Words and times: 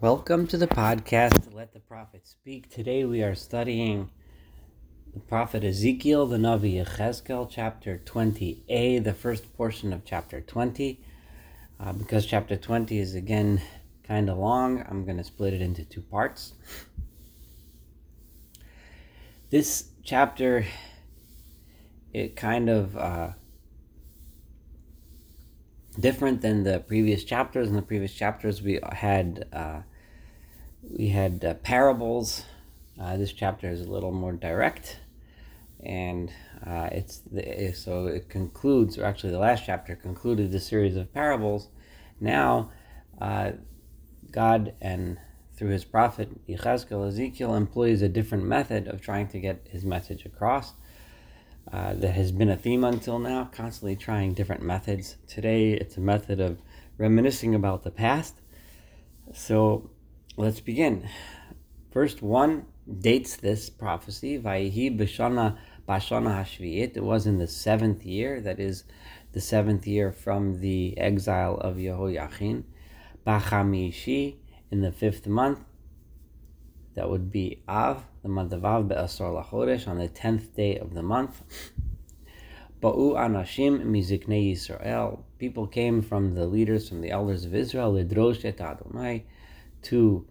Welcome 0.00 0.46
to 0.46 0.56
the 0.56 0.68
podcast 0.68 1.52
Let 1.52 1.72
the 1.72 1.80
Prophet 1.80 2.24
Speak. 2.24 2.70
Today 2.70 3.04
we 3.04 3.20
are 3.24 3.34
studying 3.34 4.10
the 5.12 5.18
prophet 5.18 5.64
Ezekiel, 5.64 6.24
the 6.24 6.36
Navi 6.36 6.74
Yechezkel, 6.74 7.50
chapter 7.50 8.00
20a, 8.04 9.02
the 9.02 9.12
first 9.12 9.52
portion 9.56 9.92
of 9.92 10.04
chapter 10.04 10.40
20. 10.40 11.00
Uh, 11.80 11.92
because 11.94 12.26
chapter 12.26 12.56
20 12.56 12.96
is 12.96 13.16
again 13.16 13.60
kind 14.04 14.30
of 14.30 14.38
long, 14.38 14.84
I'm 14.88 15.04
going 15.04 15.18
to 15.18 15.24
split 15.24 15.52
it 15.52 15.60
into 15.60 15.82
two 15.84 16.02
parts. 16.02 16.54
This 19.50 19.88
chapter, 20.04 20.64
it 22.12 22.36
kind 22.36 22.70
of 22.70 22.96
uh, 22.96 23.30
different 25.98 26.40
than 26.40 26.62
the 26.62 26.80
previous 26.86 27.24
chapters. 27.24 27.68
In 27.68 27.74
the 27.74 27.82
previous 27.82 28.14
chapters, 28.14 28.62
we 28.62 28.78
had 28.92 29.48
uh, 29.52 29.80
we 30.82 31.08
had 31.08 31.44
uh, 31.44 31.54
parables. 31.54 32.44
Uh, 33.00 33.16
this 33.16 33.32
chapter 33.32 33.68
is 33.68 33.80
a 33.80 33.90
little 33.90 34.12
more 34.12 34.32
direct, 34.32 34.98
and 35.80 36.32
uh, 36.66 36.88
it's 36.90 37.18
the, 37.30 37.72
so 37.72 38.06
it 38.06 38.28
concludes, 38.28 38.98
or 38.98 39.04
actually, 39.04 39.30
the 39.30 39.38
last 39.38 39.64
chapter 39.64 39.94
concluded 39.94 40.50
the 40.50 40.60
series 40.60 40.96
of 40.96 41.12
parables. 41.12 41.68
Now, 42.20 42.70
uh, 43.20 43.52
God 44.30 44.74
and 44.80 45.18
through 45.54 45.70
his 45.70 45.84
prophet 45.84 46.46
Yechezkel, 46.46 47.08
Ezekiel 47.08 47.54
employs 47.54 48.02
a 48.02 48.08
different 48.08 48.44
method 48.44 48.88
of 48.88 49.00
trying 49.00 49.28
to 49.28 49.40
get 49.40 49.68
his 49.70 49.84
message 49.84 50.24
across. 50.24 50.74
Uh, 51.70 51.92
that 51.92 52.12
has 52.12 52.32
been 52.32 52.48
a 52.48 52.56
theme 52.56 52.82
until 52.82 53.18
now, 53.18 53.50
constantly 53.52 53.94
trying 53.94 54.32
different 54.32 54.62
methods. 54.62 55.16
Today, 55.26 55.72
it's 55.72 55.98
a 55.98 56.00
method 56.00 56.40
of 56.40 56.62
reminiscing 56.96 57.54
about 57.54 57.84
the 57.84 57.90
past. 57.90 58.36
So, 59.34 59.90
let's 60.38 60.60
begin. 60.60 61.08
First 61.90 62.22
one 62.22 62.66
dates 63.00 63.36
this 63.36 63.68
prophecy. 63.68 64.38
B'shana 64.38 65.58
b'shana. 65.88 66.94
It 66.96 67.02
was 67.02 67.26
in 67.26 67.38
the 67.38 67.48
seventh 67.48 68.04
year, 68.04 68.40
that 68.40 68.60
is, 68.60 68.84
the 69.32 69.40
seventh 69.40 69.84
year 69.86 70.12
from 70.12 70.60
the 70.60 70.96
exile 70.96 71.56
of 71.56 71.74
Yehoiachin. 71.76 72.62
B'chamishi, 73.26 74.36
in 74.70 74.80
the 74.80 74.92
fifth 74.92 75.26
month, 75.26 75.58
that 76.94 77.10
would 77.10 77.32
be 77.32 77.64
Av, 77.68 78.04
the 78.22 78.28
month 78.28 78.52
of 78.52 78.64
Av, 78.64 78.86
Be'asor 78.88 79.44
Lachodesh, 79.44 79.88
on 79.88 79.98
the 79.98 80.08
tenth 80.08 80.54
day 80.54 80.78
of 80.78 80.94
the 80.94 81.02
month. 81.02 81.42
Ba'u 82.80 83.14
Anashim 83.14 83.84
Miziknei 83.84 84.52
Yisrael. 84.52 85.24
People 85.38 85.66
came 85.66 86.00
from 86.00 86.36
the 86.36 86.46
leaders, 86.46 86.88
from 86.88 87.00
the 87.00 87.10
elders 87.10 87.44
of 87.44 87.56
Israel, 87.56 87.92
Lidrosh 87.92 88.44
et 88.44 88.60
Adonai, 88.60 89.24
to 89.82 90.26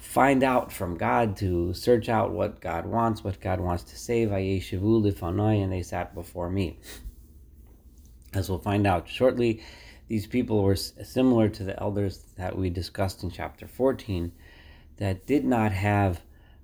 find 0.00 0.44
out 0.44 0.72
from 0.72 0.96
God, 0.96 1.36
to 1.38 1.74
search 1.74 2.08
out 2.08 2.30
what 2.30 2.60
God 2.60 2.86
wants, 2.86 3.24
what 3.24 3.40
God 3.40 3.60
wants 3.60 3.82
to 3.84 3.98
say. 3.98 4.26
Vayeshivu 4.26 5.02
Lifanai, 5.02 5.62
and 5.62 5.72
they 5.72 5.82
sat 5.82 6.14
before 6.14 6.50
me. 6.50 6.78
As 8.32 8.48
we'll 8.48 8.58
find 8.58 8.86
out 8.86 9.08
shortly, 9.08 9.62
these 10.08 10.26
people 10.26 10.62
were 10.62 10.76
similar 10.76 11.48
to 11.48 11.64
the 11.64 11.80
elders 11.80 12.24
that 12.36 12.56
we 12.56 12.70
discussed 12.70 13.22
in 13.22 13.30
chapter 13.30 13.66
14 13.66 14.32
that 14.98 15.26
did 15.26 15.44
not 15.44 15.72
have 15.72 16.20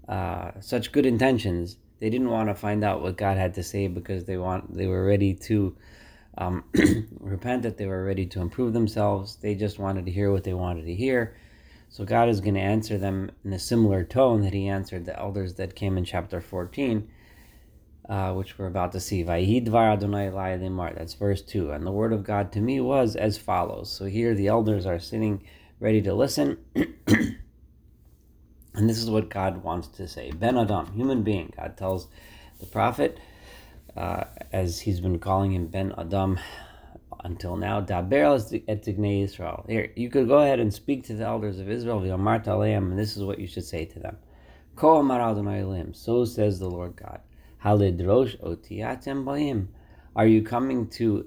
uh, 0.09 0.53
such 0.61 0.93
good 0.93 1.07
intentions. 1.07 1.77
They 2.01 2.11
didn't 2.11 2.31
want 2.31 2.49
to 2.49 2.55
find 2.55 2.85
out 2.85 3.03
what 3.03 3.17
God 3.17 3.37
had 3.37 3.55
to 3.55 3.63
say 3.63 3.89
because 3.89 4.25
they 4.25 4.37
want 4.37 4.77
they 4.77 4.87
were 4.87 5.05
ready 5.05 5.35
to 5.35 5.77
um, 6.39 6.65
repent, 7.21 7.63
that 7.63 7.77
they 7.77 7.87
were 7.87 8.05
ready 8.05 8.27
to 8.27 8.41
improve 8.41 8.73
themselves. 8.73 9.37
They 9.37 9.55
just 9.55 9.79
wanted 9.79 10.07
to 10.07 10.13
hear 10.13 10.33
what 10.33 10.45
they 10.45 10.55
wanted 10.55 10.87
to 10.87 10.95
hear. 10.95 11.37
So 11.89 12.05
God 12.05 12.29
is 12.29 12.41
going 12.41 12.55
to 12.55 12.61
answer 12.61 12.99
them 12.99 13.31
in 13.45 13.53
a 13.53 13.59
similar 13.59 14.05
tone 14.05 14.43
that 14.43 14.53
He 14.53 14.69
answered 14.69 15.05
the 15.05 15.19
elders 15.19 15.55
that 15.55 15.75
came 15.75 15.99
in 15.99 16.05
chapter 16.05 16.41
14, 16.41 17.11
uh, 18.09 18.33
which 18.33 18.59
we're 18.59 18.67
about 18.67 18.93
to 18.93 19.01
see. 19.01 19.23
That's 19.23 21.15
verse 21.15 21.43
2. 21.43 21.71
And 21.73 21.87
the 21.87 21.91
word 21.91 22.13
of 22.13 22.25
God 22.25 22.53
to 22.53 22.61
me 22.61 22.81
was 22.81 23.17
as 23.17 23.39
follows. 23.39 23.91
So 23.93 24.05
here 24.05 24.35
the 24.35 24.47
elders 24.47 24.87
are 24.87 25.01
sitting 25.01 25.43
ready 25.81 26.01
to 26.03 26.15
listen. 26.15 26.59
And 28.75 28.89
this 28.89 28.99
is 28.99 29.11
what 29.11 29.29
God 29.29 29.63
wants 29.63 29.89
to 29.89 30.07
say. 30.07 30.31
Ben 30.31 30.57
Adam, 30.57 30.93
human 30.93 31.23
being. 31.23 31.53
God 31.57 31.77
tells 31.77 32.09
the 32.61 32.67
prophet, 32.67 33.19
uh, 33.97 34.25
as 34.53 34.81
he's 34.81 35.01
been 35.01 35.19
calling 35.19 35.53
him 35.53 35.67
Ben 35.67 35.93
Adam 35.99 36.39
until 37.25 37.57
now, 37.57 37.81
Daber 37.81 38.63
et 38.69 38.89
Israel. 38.89 39.65
Here, 39.69 39.93
you 39.97 40.09
could 40.11 40.29
go 40.29 40.39
ahead 40.39 40.61
and 40.61 40.73
speak 40.73 41.05
to 41.05 41.15
the 41.15 41.25
elders 41.25 41.59
of 41.59 41.71
Israel, 41.71 42.03
and 42.03 42.99
this 42.99 43.17
is 43.17 43.25
what 43.25 43.39
you 43.39 43.47
should 43.47 43.65
say 43.65 43.85
to 43.85 43.99
them. 43.99 44.17
So 45.93 46.25
says 46.25 46.59
the 46.59 46.71
Lord 46.71 46.97
God. 46.97 47.21
Are 50.17 50.27
you 50.27 50.43
coming 50.43 50.89
to 50.89 51.27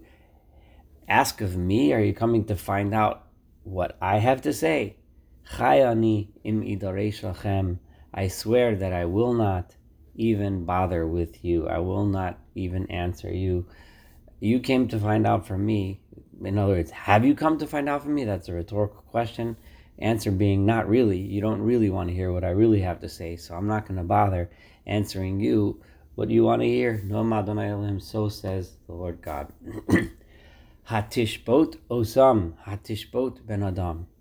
ask 1.07 1.41
of 1.41 1.55
me? 1.55 1.93
Are 1.93 2.01
you 2.01 2.13
coming 2.13 2.45
to 2.45 2.55
find 2.55 2.93
out 2.93 3.27
what 3.63 3.97
I 4.01 4.17
have 4.17 4.41
to 4.41 4.53
say? 4.53 4.97
I 8.15 8.27
swear 8.27 8.75
that 8.75 8.93
I 8.93 9.05
will 9.05 9.33
not 9.33 9.75
even 10.15 10.65
bother 10.65 11.05
with 11.05 11.43
you. 11.45 11.67
I 11.67 11.79
will 11.79 12.05
not 12.05 12.39
even 12.55 12.89
answer 12.89 13.33
you. 13.33 13.65
You 14.39 14.59
came 14.59 14.87
to 14.89 14.99
find 14.99 15.25
out 15.25 15.47
from 15.47 15.65
me. 15.65 16.01
In 16.43 16.57
other 16.57 16.73
words, 16.73 16.91
have 16.91 17.23
you 17.25 17.35
come 17.35 17.57
to 17.59 17.67
find 17.67 17.87
out 17.87 18.03
from 18.03 18.15
me? 18.15 18.25
That's 18.25 18.49
a 18.49 18.53
rhetorical 18.53 19.03
question. 19.03 19.55
Answer 19.99 20.31
being 20.31 20.65
not 20.65 20.89
really. 20.89 21.19
You 21.19 21.39
don't 21.39 21.61
really 21.61 21.89
want 21.89 22.09
to 22.09 22.15
hear 22.15 22.31
what 22.31 22.43
I 22.43 22.49
really 22.49 22.81
have 22.81 22.99
to 23.01 23.09
say, 23.09 23.35
so 23.35 23.55
I'm 23.55 23.67
not 23.67 23.87
going 23.87 23.97
to 23.97 24.03
bother 24.03 24.49
answering 24.85 25.39
you. 25.39 25.81
What 26.15 26.27
do 26.27 26.33
you 26.33 26.43
want 26.43 26.61
to 26.61 26.67
hear? 26.67 27.01
No 27.05 27.23
Madonai 27.23 27.99
so 27.99 28.29
says 28.29 28.73
the 28.87 28.93
Lord 28.93 29.21
God. 29.21 29.51
Hatishbot 30.89 31.77
osam, 31.89 32.53
hatishbot 32.65 33.45
ben 33.45 33.63
adam. 33.63 34.07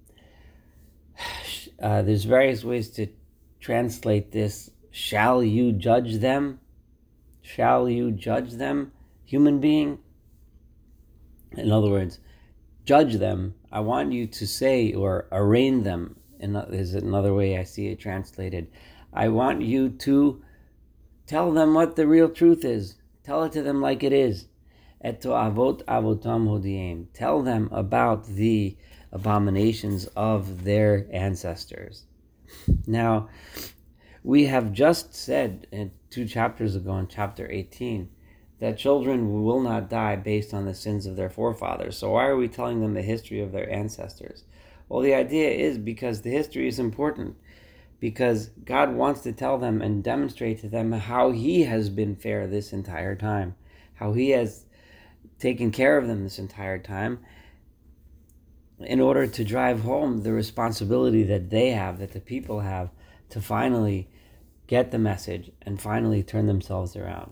Uh, 1.82 2.00
there's 2.00 2.22
various 2.22 2.62
ways 2.62 2.91
to 2.91 3.09
translate 3.59 4.31
this. 4.31 4.70
Shall 4.93 5.43
you 5.43 5.72
judge 5.72 6.19
them? 6.19 6.60
Shall 7.43 7.89
you 7.89 8.13
judge 8.13 8.53
them, 8.53 8.93
human 9.25 9.59
being? 9.59 9.99
In 11.53 11.71
other 11.71 11.91
words, 11.91 12.21
judge 12.85 13.15
them. 13.17 13.55
I 13.71 13.81
want 13.81 14.13
you 14.13 14.27
to 14.27 14.47
say 14.47 14.93
or 14.93 15.27
arraign 15.33 15.83
them. 15.83 16.17
In, 16.39 16.57
is 16.57 16.95
another 16.95 17.35
way 17.35 17.59
I 17.59 17.65
see 17.65 17.89
it 17.89 18.01
translated. 18.01 18.69
I 19.13 19.29
want 19.29 19.63
you 19.63 19.91
to 19.91 20.43
tell 21.27 21.53
them 21.53 21.75
what 21.75 21.97
the 21.97 22.07
real 22.07 22.29
truth 22.29 22.65
is. 22.65 22.97
Tell 23.25 23.45
it 23.45 23.53
to 23.53 23.63
them 23.63 23.81
like 23.81 24.03
it 24.03 24.13
is. 24.13 24.47
Eto 25.05 25.31
avot 25.31 25.85
avotam 25.85 26.47
hodiem. 26.47 27.07
Tell 27.13 27.43
them 27.43 27.69
about 27.73 28.27
the 28.27 28.77
abominations 29.13 30.07
of 30.17 30.65
their 30.65 31.07
ancestors. 31.13 32.05
Now, 32.87 33.29
we 34.22 34.47
have 34.47 34.72
just 34.72 35.15
said 35.15 35.91
two 36.10 36.27
chapters 36.27 36.77
ago 36.77 36.97
in 36.97 37.09
chapter 37.09 37.50
18 37.50 38.09
that 38.60 38.78
children 38.78 39.43
will 39.43 39.60
not 39.60 39.91
die 39.91 40.15
based 40.15 40.55
on 40.55 40.65
the 40.65 40.75
sins 40.75 41.06
of 41.06 41.16
their 41.16 41.31
forefathers. 41.31 41.99
So, 41.99 42.10
why 42.10 42.27
are 42.27 42.37
we 42.37 42.47
telling 42.47 42.81
them 42.81 42.94
the 42.94 43.03
history 43.03 43.41
of 43.41 43.50
their 43.50 43.69
ancestors? 43.69 44.44
Well, 44.88 45.00
the 45.00 45.15
idea 45.15 45.50
is 45.50 45.78
because 45.78 46.21
the 46.22 46.31
history 46.31 46.69
is 46.69 46.78
important, 46.78 47.37
because 47.99 48.50
God 48.65 48.94
wants 48.94 49.22
to 49.22 49.32
tell 49.32 49.59
them 49.59 49.82
and 49.82 50.05
demonstrate 50.05 50.61
to 50.61 50.69
them 50.69 50.93
how 50.93 51.32
He 51.32 51.65
has 51.65 51.88
been 51.88 52.15
fair 52.15 52.47
this 52.47 52.72
entire 52.72 53.16
time, 53.16 53.56
how 53.94 54.12
He 54.12 54.31
has 54.31 54.66
taken 55.41 55.72
care 55.72 55.99
of 55.99 56.06
them 56.06 56.22
this 56.22 56.38
entire 56.38 56.78
time, 56.78 57.19
in 58.78 59.00
order 59.00 59.27
to 59.27 59.44
drive 59.44 59.81
home 59.81 60.22
the 60.22 60.32
responsibility 60.32 61.25
that 61.25 61.50
they 61.50 61.70
have, 61.70 61.99
that 61.99 62.12
the 62.12 62.20
people 62.20 62.61
have, 62.61 62.91
to 63.31 63.41
finally 63.41 64.08
get 64.73 64.91
the 64.91 64.99
message 64.99 65.51
and 65.61 65.79
finally 65.79 66.23
turn 66.23 66.47
themselves 66.47 66.97
around. 66.97 67.31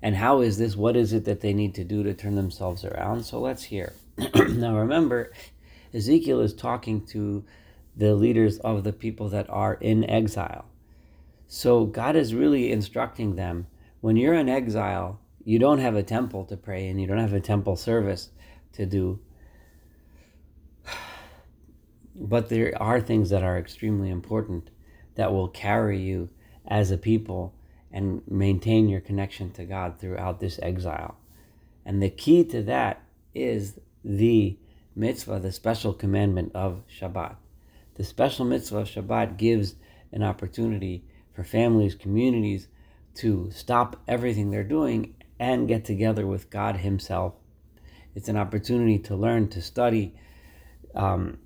And 0.00 0.16
how 0.16 0.40
is 0.40 0.56
this? 0.56 0.74
What 0.74 0.96
is 0.96 1.12
it 1.12 1.26
that 1.26 1.42
they 1.42 1.52
need 1.52 1.74
to 1.74 1.84
do 1.84 2.02
to 2.02 2.14
turn 2.14 2.34
themselves 2.34 2.82
around? 2.82 3.24
So 3.24 3.38
let's 3.38 3.64
hear. 3.64 3.92
now 4.34 4.74
remember, 4.74 5.34
Ezekiel 5.92 6.40
is 6.40 6.54
talking 6.54 7.04
to 7.08 7.44
the 7.94 8.14
leaders 8.14 8.56
of 8.60 8.84
the 8.84 8.92
people 8.94 9.28
that 9.28 9.44
are 9.50 9.74
in 9.74 10.08
exile. 10.08 10.64
So 11.46 11.84
God 11.84 12.16
is 12.16 12.34
really 12.34 12.72
instructing 12.72 13.36
them 13.36 13.66
when 14.00 14.16
you're 14.16 14.32
in 14.32 14.48
exile, 14.48 15.20
you 15.44 15.58
don't 15.58 15.78
have 15.78 15.94
a 15.94 16.02
temple 16.02 16.46
to 16.46 16.56
pray 16.56 16.88
and 16.88 16.98
you 16.98 17.06
don't 17.06 17.18
have 17.18 17.34
a 17.34 17.40
temple 17.40 17.76
service 17.76 18.30
to 18.72 18.86
do 18.86 19.20
but 22.14 22.48
there 22.48 22.72
are 22.82 22.98
things 22.98 23.28
that 23.28 23.42
are 23.42 23.58
extremely 23.58 24.08
important 24.08 24.70
that 25.14 25.32
will 25.32 25.48
carry 25.48 26.00
you 26.00 26.28
as 26.66 26.90
a 26.90 26.98
people 26.98 27.54
and 27.90 28.22
maintain 28.28 28.88
your 28.88 29.00
connection 29.00 29.50
to 29.52 29.64
God 29.64 29.98
throughout 29.98 30.40
this 30.40 30.58
exile. 30.62 31.16
And 31.86 32.02
the 32.02 32.10
key 32.10 32.44
to 32.44 32.62
that 32.62 33.02
is 33.34 33.78
the 34.04 34.58
mitzvah, 34.96 35.40
the 35.40 35.52
special 35.52 35.92
commandment 35.92 36.52
of 36.54 36.82
Shabbat. 36.88 37.36
The 37.94 38.04
special 38.04 38.44
mitzvah 38.44 38.78
of 38.78 38.88
Shabbat 38.88 39.36
gives 39.36 39.76
an 40.12 40.22
opportunity 40.22 41.04
for 41.32 41.44
families, 41.44 41.94
communities 41.94 42.68
to 43.16 43.50
stop 43.52 44.02
everything 44.08 44.50
they're 44.50 44.64
doing 44.64 45.14
and 45.38 45.68
get 45.68 45.84
together 45.84 46.26
with 46.26 46.50
God 46.50 46.76
Himself. 46.76 47.34
It's 48.14 48.28
an 48.28 48.36
opportunity 48.36 48.98
to 49.00 49.16
learn, 49.16 49.48
to 49.50 49.62
study, 49.62 50.14
um, 50.94 51.38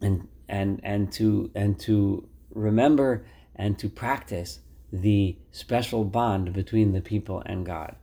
and 0.00 0.28
and 0.48 0.80
and 0.82 1.12
to 1.12 1.50
and 1.54 1.78
to 1.80 2.28
remember 2.54 3.26
and 3.54 3.78
to 3.78 3.88
practice 3.88 4.60
the 4.92 5.36
special 5.50 6.04
bond 6.04 6.52
between 6.52 6.92
the 6.92 7.00
people 7.00 7.42
and 7.46 7.66
God. 7.66 7.96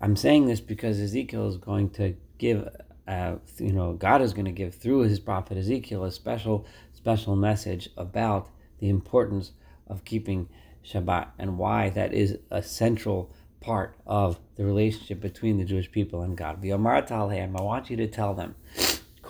I'm 0.00 0.16
saying 0.16 0.46
this 0.46 0.60
because 0.60 1.00
Ezekiel 1.00 1.48
is 1.48 1.56
going 1.56 1.90
to 1.90 2.14
give, 2.38 2.68
uh, 3.06 3.36
you 3.58 3.72
know, 3.72 3.92
God 3.92 4.22
is 4.22 4.32
going 4.32 4.46
to 4.46 4.52
give 4.52 4.74
through 4.74 5.00
his 5.00 5.20
prophet 5.20 5.58
Ezekiel 5.58 6.04
a 6.04 6.12
special, 6.12 6.66
special 6.92 7.36
message 7.36 7.90
about 7.96 8.48
the 8.78 8.88
importance 8.88 9.52
of 9.86 10.04
keeping 10.04 10.48
Shabbat 10.84 11.28
and 11.38 11.58
why 11.58 11.90
that 11.90 12.14
is 12.14 12.38
a 12.50 12.62
central 12.62 13.30
part 13.60 13.94
of 14.06 14.40
the 14.56 14.64
relationship 14.64 15.20
between 15.20 15.58
the 15.58 15.64
Jewish 15.64 15.90
people 15.90 16.22
and 16.22 16.36
God. 16.36 16.64
I 16.64 16.76
want 16.76 17.90
you 17.90 17.96
to 17.98 18.06
tell 18.06 18.32
them, 18.32 18.54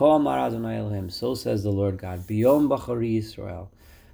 so 0.00 1.34
says 1.34 1.62
the 1.62 1.70
Lord 1.70 1.98
God, 1.98 2.20
Biyom 2.20 2.68
Bachari 2.68 3.18
Israel, 3.18 3.70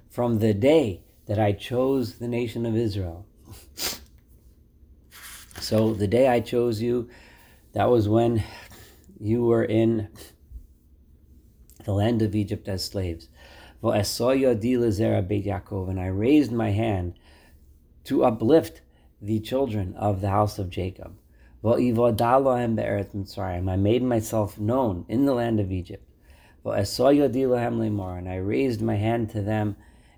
from 0.09 0.39
the 0.39 0.53
day 0.53 0.99
that 1.27 1.39
I 1.39 1.53
chose 1.53 2.15
the 2.15 2.27
nation 2.27 2.65
of 2.65 2.75
Israel. 2.75 3.25
So 5.59 5.93
the 5.93 6.07
day 6.07 6.27
I 6.27 6.39
chose 6.39 6.81
you, 6.81 7.09
that 7.73 7.89
was 7.89 8.07
when 8.07 8.43
you 9.19 9.43
were 9.43 9.65
in 9.65 10.07
the 11.83 11.93
land 11.93 12.21
of 12.21 12.35
Egypt 12.35 12.67
as 12.67 12.85
slaves. 12.85 13.27
And 13.81 15.99
I 15.99 16.07
raised 16.07 16.51
my 16.51 16.71
hand 16.71 17.13
to 18.05 18.23
uplift 18.23 18.81
the 19.21 19.39
children 19.39 19.93
of 19.95 20.21
the 20.21 20.29
house 20.29 20.59
of 20.59 20.69
Jacob. 20.69 21.17
I 21.63 21.77
made 23.75 24.03
myself 24.03 24.59
known 24.59 25.05
in 25.07 25.25
the 25.25 25.33
land 25.33 25.59
of 25.59 25.71
Egypt. 25.71 26.03
And 26.63 28.29
I 28.29 28.35
raised 28.35 28.81
my 28.81 28.95
hand 28.95 29.29
to 29.31 29.41
them 29.41 29.75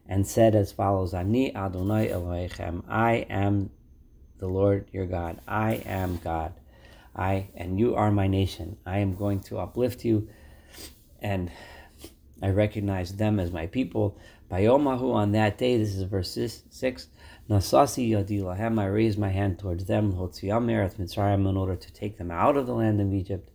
and 0.08 0.28
said 0.28 0.56
as 0.56 0.72
follows 0.72 1.14
Ani 1.14 1.56
Adonai 1.56 2.12
I 2.90 3.14
am 3.30 3.70
the 4.40 4.48
Lord 4.48 4.90
your 4.92 5.06
God. 5.06 5.40
I 5.48 5.76
am 5.86 6.18
God. 6.18 6.54
I 7.16 7.50
and 7.56 7.80
you 7.80 7.96
are 7.96 8.12
my 8.12 8.28
nation. 8.28 8.78
I 8.86 9.00
am 9.00 9.16
going 9.16 9.40
to 9.42 9.60
uplift 9.60 10.04
you 10.04 10.28
and 11.22 11.52
I 12.42 12.50
recognize 12.50 13.16
them 13.16 13.40
as 13.40 13.52
my 13.52 13.68
people. 13.68 14.18
By 14.48 14.64
Bayomahu 14.64 15.14
on 15.14 15.32
that 15.34 15.58
day, 15.58 15.78
this 15.78 15.96
is 15.96 16.04
verse 16.04 16.38
6. 16.70 17.08
Nasasi 17.50 18.12
yadi 18.12 18.42
lahem, 18.42 18.80
I 18.80 18.86
raised 18.86 19.18
my 19.18 19.30
hand 19.30 19.58
towards 19.58 19.86
them, 19.86 20.14
Hotziyam 20.14 20.70
eretz 20.70 20.98
Mitzrayim, 20.98 21.50
in 21.50 21.58
order 21.58 21.76
to 21.76 21.94
take 21.94 22.20
them 22.20 22.30
out 22.30 22.56
of 22.56 22.68
the 22.68 22.76
land 22.76 23.02
of 23.02 23.12
Egypt. 23.12 23.50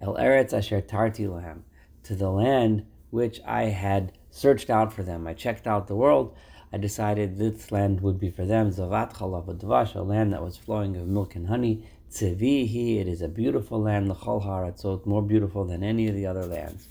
El 0.00 0.14
eretz 0.14 0.54
asher 0.54 0.80
tarti 0.80 1.26
lahem, 1.26 1.60
to 2.04 2.14
the 2.14 2.30
land 2.30 2.86
which 3.10 3.38
I 3.44 3.64
had 3.64 4.12
searched 4.30 4.70
out 4.70 4.94
for 4.94 5.02
them. 5.02 5.26
I 5.26 5.34
checked 5.34 5.66
out 5.66 5.88
the 5.88 5.94
world. 5.94 6.34
I 6.72 6.78
decided 6.78 7.36
this 7.36 7.70
land 7.70 8.00
would 8.00 8.18
be 8.18 8.30
for 8.30 8.46
them. 8.46 8.70
Zavat 8.70 9.12
chalav 9.16 9.44
dvash, 9.60 9.94
a 9.94 10.00
land 10.00 10.32
that 10.32 10.42
was 10.42 10.56
flowing 10.56 10.96
of 10.96 11.06
milk 11.06 11.34
and 11.34 11.48
honey. 11.48 11.86
Tzivihi, 12.10 12.98
it 12.98 13.08
is 13.08 13.20
a 13.20 13.28
beautiful 13.28 13.82
land. 13.82 14.08
L'chol 14.08 14.42
haratzot, 14.42 15.04
more 15.04 15.22
beautiful 15.22 15.66
than 15.66 15.84
any 15.84 16.08
of 16.08 16.14
the 16.14 16.24
other 16.24 16.46
lands. 16.46 16.88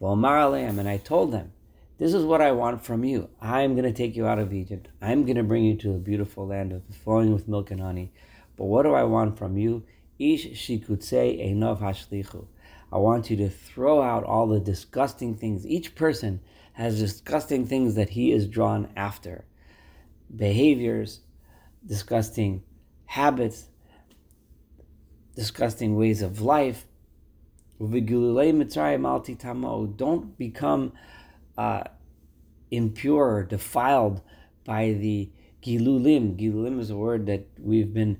V'omar 0.00 0.78
and 0.78 0.88
I 0.88 0.96
told 0.96 1.30
them, 1.30 1.52
this 1.98 2.14
is 2.14 2.24
what 2.24 2.40
I 2.40 2.52
want 2.52 2.84
from 2.84 3.04
you. 3.04 3.28
I'm 3.40 3.74
going 3.74 3.84
to 3.84 3.92
take 3.92 4.14
you 4.14 4.26
out 4.26 4.38
of 4.38 4.52
Egypt. 4.52 4.88
I'm 5.02 5.24
going 5.24 5.36
to 5.36 5.42
bring 5.42 5.64
you 5.64 5.76
to 5.78 5.94
a 5.94 5.98
beautiful 5.98 6.46
land 6.46 6.72
of 6.72 6.82
flowing 7.02 7.32
with 7.32 7.48
milk 7.48 7.72
and 7.72 7.80
honey. 7.80 8.12
But 8.56 8.66
what 8.66 8.84
do 8.84 8.94
I 8.94 9.02
want 9.02 9.36
from 9.36 9.58
you? 9.58 9.82
Ish 10.18 10.46
shikutse 10.46 11.44
enov 11.44 11.80
hashlichu. 11.80 12.46
I 12.92 12.98
want 12.98 13.30
you 13.30 13.36
to 13.38 13.48
throw 13.48 14.00
out 14.00 14.24
all 14.24 14.46
the 14.46 14.60
disgusting 14.60 15.36
things. 15.36 15.66
Each 15.66 15.94
person 15.94 16.40
has 16.72 16.98
disgusting 17.00 17.66
things 17.66 17.96
that 17.96 18.10
he 18.10 18.32
is 18.32 18.46
drawn 18.46 18.88
after 18.96 19.44
behaviors, 20.34 21.20
disgusting 21.84 22.62
habits, 23.06 23.68
disgusting 25.34 25.96
ways 25.96 26.22
of 26.22 26.40
life. 26.40 26.86
Don't 27.80 27.98
become 30.38 30.92
uh, 31.58 31.82
impure 32.70 33.44
defiled 33.44 34.22
by 34.64 34.92
the 34.92 35.28
gilulim. 35.62 36.38
Gilulim 36.38 36.80
is 36.80 36.88
a 36.88 36.96
word 36.96 37.26
that 37.26 37.46
we've 37.58 37.92
been 37.92 38.18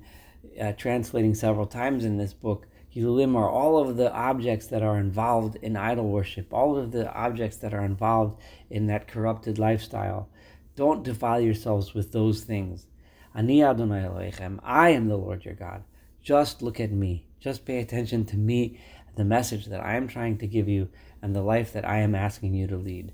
uh, 0.61 0.73
translating 0.73 1.33
several 1.33 1.65
times 1.65 2.05
in 2.05 2.17
this 2.17 2.33
book 2.33 2.67
Gilulim 2.93 3.35
are 3.35 3.49
all 3.49 3.77
of 3.77 3.97
the 3.97 4.11
objects 4.11 4.67
that 4.67 4.81
are 4.81 4.97
involved 4.97 5.55
in 5.57 5.77
idol 5.77 6.09
worship, 6.09 6.51
all 6.51 6.75
of 6.75 6.91
the 6.91 7.11
objects 7.13 7.57
that 7.57 7.73
are 7.73 7.85
involved 7.85 8.41
in 8.69 8.87
that 8.87 9.07
corrupted 9.07 9.59
lifestyle. 9.59 10.27
Don't 10.75 11.03
defile 11.03 11.39
yourselves 11.39 11.93
with 11.93 12.11
those 12.11 12.41
things. 12.41 12.87
Ani 13.35 13.63
Adonai 13.63 14.31
I 14.63 14.89
am 14.89 15.07
the 15.07 15.17
Lord 15.17 15.45
your 15.45 15.53
God. 15.53 15.83
Just 16.23 16.63
look 16.63 16.79
at 16.79 16.91
me. 16.91 17.25
Just 17.39 17.63
pay 17.63 17.79
attention 17.79 18.25
to 18.25 18.37
me, 18.37 18.79
the 19.15 19.23
message 19.23 19.67
that 19.67 19.85
I 19.85 19.95
am 19.95 20.07
trying 20.07 20.39
to 20.39 20.47
give 20.47 20.67
you, 20.67 20.89
and 21.21 21.35
the 21.35 21.43
life 21.43 21.71
that 21.73 21.87
I 21.87 21.99
am 21.99 22.15
asking 22.15 22.55
you 22.55 22.65
to 22.67 22.77
lead. 22.77 23.13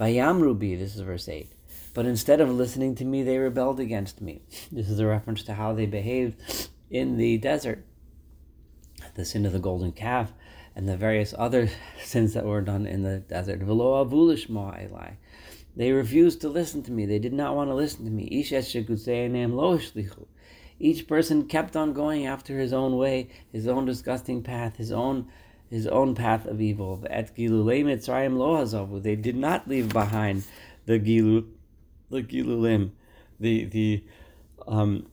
Vayamrubi, 0.00 0.78
this 0.78 0.96
is 0.96 1.02
verse 1.02 1.28
8. 1.28 1.52
But 1.92 2.06
instead 2.06 2.40
of 2.40 2.48
listening 2.50 2.94
to 2.96 3.04
me, 3.04 3.22
they 3.22 3.38
rebelled 3.38 3.80
against 3.80 4.20
me. 4.20 4.42
This 4.72 4.88
is 4.88 4.98
a 4.98 5.06
reference 5.06 5.42
to 5.44 5.54
how 5.54 5.74
they 5.74 5.86
behaved 5.86 6.70
in 6.90 7.16
the 7.16 7.36
desert 7.38 7.84
the 9.14 9.24
sin 9.24 9.46
of 9.46 9.52
the 9.52 9.58
golden 9.58 9.92
calf, 9.92 10.32
and 10.74 10.88
the 10.88 10.96
various 10.96 11.34
other 11.36 11.68
sins 12.04 12.34
that 12.34 12.44
were 12.44 12.60
done 12.60 12.86
in 12.86 13.02
the 13.02 13.18
desert. 13.18 13.60
They 15.76 15.92
refused 15.92 16.40
to 16.40 16.48
listen 16.48 16.82
to 16.84 16.92
me. 16.92 17.06
They 17.06 17.18
did 17.18 17.32
not 17.32 17.54
want 17.54 17.70
to 17.70 17.74
listen 17.74 18.04
to 18.04 18.10
me. 18.10 18.24
Each 20.78 21.06
person 21.06 21.44
kept 21.44 21.76
on 21.76 21.92
going 21.92 22.26
after 22.26 22.58
his 22.58 22.72
own 22.72 22.96
way, 22.96 23.28
his 23.52 23.68
own 23.68 23.84
disgusting 23.84 24.42
path, 24.42 24.76
his 24.76 24.92
own 24.92 25.28
his 25.70 25.86
own 25.86 26.14
path 26.14 26.44
of 26.46 26.60
evil. 26.60 26.96
They 26.98 27.32
did 29.16 29.36
not 29.36 29.68
leave 29.68 29.88
behind 29.92 30.44
the 30.86 30.98
gilu, 30.98 31.46
the 32.10 32.22
gilulim, 32.22 32.90
the 33.38 33.64
the 33.64 34.04
um, 34.66 35.06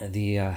the 0.00 0.38
uh, 0.38 0.54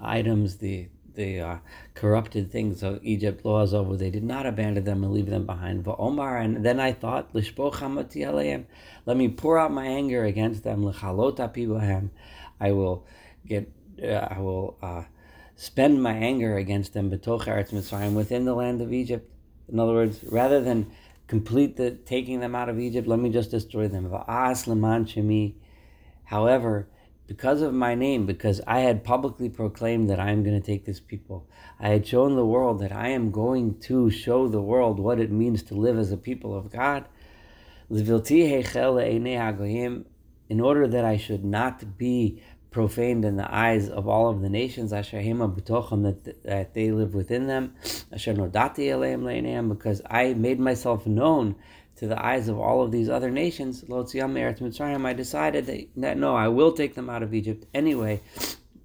items, 0.00 0.56
the 0.56 0.88
the 1.14 1.40
uh, 1.40 1.58
corrupted 1.94 2.50
things 2.50 2.82
of 2.82 2.98
Egypt 3.02 3.44
laws 3.44 3.72
over. 3.74 3.96
They 3.96 4.10
did 4.10 4.24
not 4.24 4.46
abandon 4.46 4.84
them 4.84 5.04
and 5.04 5.12
leave 5.12 5.30
them 5.30 5.46
behind. 5.46 5.86
Omar, 5.86 6.38
and 6.38 6.64
then 6.64 6.80
I 6.80 6.92
thought, 6.92 7.28
let 7.32 9.16
me 9.16 9.28
pour 9.28 9.58
out 9.58 9.72
my 9.72 9.86
anger 9.86 10.24
against 10.24 10.64
them. 10.64 10.92
I 12.60 12.72
will 12.72 13.06
get, 13.46 13.70
uh, 14.02 14.06
I 14.06 14.38
will 14.40 14.76
uh, 14.82 15.02
spend 15.56 16.02
my 16.02 16.12
anger 16.12 16.56
against 16.56 16.92
them. 16.92 17.10
within 17.10 18.44
the 18.44 18.54
land 18.54 18.80
of 18.80 18.92
Egypt. 18.92 19.30
In 19.68 19.78
other 19.78 19.92
words, 19.92 20.24
rather 20.24 20.60
than 20.60 20.90
complete 21.26 21.76
the 21.76 21.92
taking 21.92 22.40
them 22.40 22.54
out 22.54 22.68
of 22.68 22.78
Egypt, 22.78 23.08
let 23.08 23.18
me 23.18 23.30
just 23.30 23.50
destroy 23.50 23.88
them. 23.88 24.12
However, 26.24 26.88
because 27.26 27.62
of 27.62 27.72
my 27.72 27.94
name, 27.94 28.26
because 28.26 28.60
I 28.66 28.80
had 28.80 29.04
publicly 29.04 29.48
proclaimed 29.48 30.10
that 30.10 30.20
I 30.20 30.30
am 30.30 30.44
going 30.44 30.60
to 30.60 30.66
take 30.66 30.84
this 30.84 31.00
people. 31.00 31.48
I 31.80 31.88
had 31.88 32.06
shown 32.06 32.36
the 32.36 32.44
world 32.44 32.80
that 32.80 32.92
I 32.92 33.08
am 33.08 33.30
going 33.30 33.80
to 33.80 34.10
show 34.10 34.46
the 34.46 34.60
world 34.60 35.00
what 35.00 35.18
it 35.18 35.30
means 35.30 35.62
to 35.64 35.74
live 35.74 35.98
as 35.98 36.12
a 36.12 36.18
people 36.18 36.54
of 36.54 36.70
God. 36.70 37.06
In 37.90 38.10
order 40.60 40.86
that 40.86 41.04
I 41.04 41.16
should 41.16 41.44
not 41.44 41.96
be 41.96 42.42
profaned 42.74 43.24
in 43.24 43.36
the 43.36 43.54
eyes 43.54 43.88
of 43.88 44.08
all 44.08 44.28
of 44.28 44.40
the 44.40 44.48
nations, 44.48 44.90
that, 44.90 45.04
that 46.42 46.74
they 46.74 46.90
live 46.90 47.14
within 47.14 47.46
them, 47.46 47.72
because 49.68 50.02
I 50.10 50.34
made 50.34 50.58
myself 50.58 51.06
known 51.06 51.54
to 51.94 52.08
the 52.08 52.20
eyes 52.20 52.48
of 52.48 52.58
all 52.58 52.82
of 52.82 52.90
these 52.90 53.08
other 53.08 53.30
nations, 53.30 53.84
Lotziyam 53.84 54.32
Eretz 54.32 54.58
Mitzrayim, 54.60 55.06
I 55.06 55.12
decided 55.12 55.66
that, 55.66 55.86
that 55.98 56.18
no, 56.18 56.34
I 56.34 56.48
will 56.48 56.72
take 56.72 56.96
them 56.96 57.08
out 57.08 57.22
of 57.22 57.32
Egypt 57.32 57.64
anyway, 57.72 58.20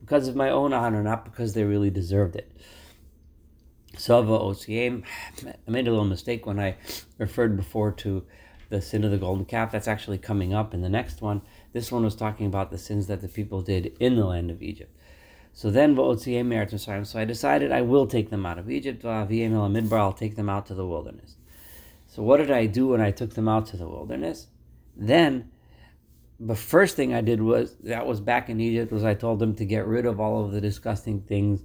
because 0.01 0.27
of 0.27 0.35
my 0.35 0.51
own 0.51 0.71
honor, 0.71 1.01
not 1.01 1.25
because 1.25 1.55
they 1.55 1.63
really 1.63 1.89
deserved 1.89 2.35
it. 2.35 2.51
Sava 3.97 4.37
Osiem, 4.37 5.03
I 5.43 5.71
made 5.71 5.87
a 5.87 5.91
little 5.91 6.05
mistake 6.05 6.45
when 6.45 6.59
I 6.59 6.75
referred 7.17 7.57
before 7.57 7.91
to 7.93 8.23
the 8.69 8.83
sin 8.83 9.03
of 9.03 9.09
the 9.09 9.17
golden 9.17 9.45
calf. 9.45 9.71
That's 9.71 9.87
actually 9.87 10.19
coming 10.19 10.53
up 10.53 10.75
in 10.75 10.81
the 10.81 10.89
next 10.89 11.23
one. 11.23 11.41
This 11.73 11.91
one 11.91 12.03
was 12.03 12.15
talking 12.15 12.45
about 12.45 12.71
the 12.71 12.77
sins 12.77 13.07
that 13.07 13.21
the 13.21 13.27
people 13.27 13.61
did 13.61 13.95
in 13.99 14.15
the 14.15 14.25
land 14.25 14.49
of 14.51 14.61
Egypt. 14.61 14.95
So 15.53 15.69
then, 15.71 15.95
so 15.95 17.19
I 17.19 17.25
decided 17.25 17.71
I 17.71 17.81
will 17.81 18.07
take 18.07 18.29
them 18.29 18.45
out 18.45 18.57
of 18.57 18.69
Egypt. 18.69 19.03
I'll 19.03 19.27
take 20.13 20.35
them 20.35 20.49
out 20.49 20.65
to 20.67 20.73
the 20.73 20.85
wilderness. 20.85 21.35
So 22.07 22.23
what 22.23 22.37
did 22.37 22.51
I 22.51 22.65
do 22.65 22.87
when 22.87 23.01
I 23.01 23.11
took 23.11 23.33
them 23.35 23.47
out 23.47 23.67
to 23.67 23.77
the 23.77 23.87
wilderness? 23.87 24.47
Then, 24.95 25.51
the 26.39 26.55
first 26.55 26.95
thing 26.95 27.13
I 27.13 27.21
did 27.21 27.41
was 27.41 27.75
that 27.83 28.07
was 28.07 28.21
back 28.21 28.49
in 28.49 28.61
Egypt 28.61 28.91
was 28.91 29.03
I 29.03 29.13
told 29.13 29.39
them 29.39 29.53
to 29.55 29.65
get 29.65 29.85
rid 29.85 30.05
of 30.05 30.19
all 30.19 30.45
of 30.45 30.51
the 30.51 30.61
disgusting 30.61 31.21
things, 31.21 31.61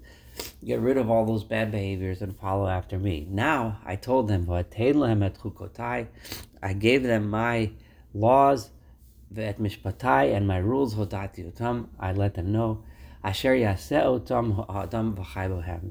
get 0.64 0.80
rid 0.80 0.96
of 0.96 1.08
all 1.08 1.24
those 1.24 1.44
bad 1.44 1.70
behaviors 1.70 2.20
and 2.22 2.36
follow 2.36 2.66
after 2.66 2.98
me. 2.98 3.26
Now 3.30 3.78
I 3.84 3.94
told 3.96 4.26
them 4.26 4.50
I 4.50 4.64
gave 6.72 7.02
them 7.04 7.30
my 7.30 7.70
laws, 8.12 8.70
vet 9.34 9.58
mishpatai, 9.58 10.32
and 10.32 10.46
my 10.46 10.58
rules 10.58 10.96
I 10.96 12.12
let 12.12 12.34
them 12.34 12.52
know. 12.52 12.84
Asher 13.24 13.56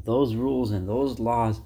Those 0.06 0.36
rules 0.36 0.72
and 0.72 0.88
those 0.88 1.20
laws 1.20 1.62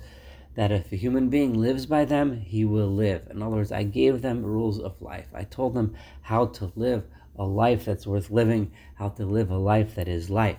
that 0.55 0.71
if 0.71 0.91
a 0.91 0.95
human 0.95 1.29
being 1.29 1.53
lives 1.53 1.85
by 1.85 2.03
them, 2.05 2.41
he 2.41 2.65
will 2.65 2.89
live. 2.89 3.27
In 3.29 3.43
other 3.43 3.57
words, 3.57 3.71
I 3.71 3.83
gave 3.83 4.23
them 4.23 4.43
rules 4.43 4.79
of 4.79 4.99
life. 5.03 5.27
I 5.35 5.43
told 5.43 5.75
them 5.75 5.93
how 6.21 6.47
to 6.47 6.71
live 6.75 7.03
a 7.37 7.45
life 7.45 7.85
that's 7.85 8.07
worth 8.07 8.31
living, 8.31 8.71
how 8.95 9.09
to 9.09 9.25
live 9.25 9.51
a 9.51 9.57
life 9.57 9.93
that 9.95 10.07
is 10.07 10.31
life. 10.31 10.57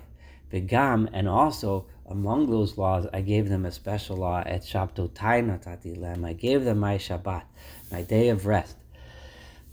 Vigam, 0.52 1.08
and 1.12 1.28
also 1.28 1.86
among 2.06 2.48
those 2.48 2.78
laws, 2.78 3.08
I 3.12 3.22
gave 3.22 3.48
them 3.48 3.66
a 3.66 3.72
special 3.72 4.18
law 4.18 4.44
at 4.46 4.62
Shabtotai 4.62 5.42
Natati. 5.42 6.24
I 6.24 6.32
gave 6.32 6.64
them 6.64 6.78
my 6.78 6.96
Shabbat, 6.96 7.42
my 7.90 8.02
day 8.02 8.28
of 8.28 8.46
rest 8.46 8.77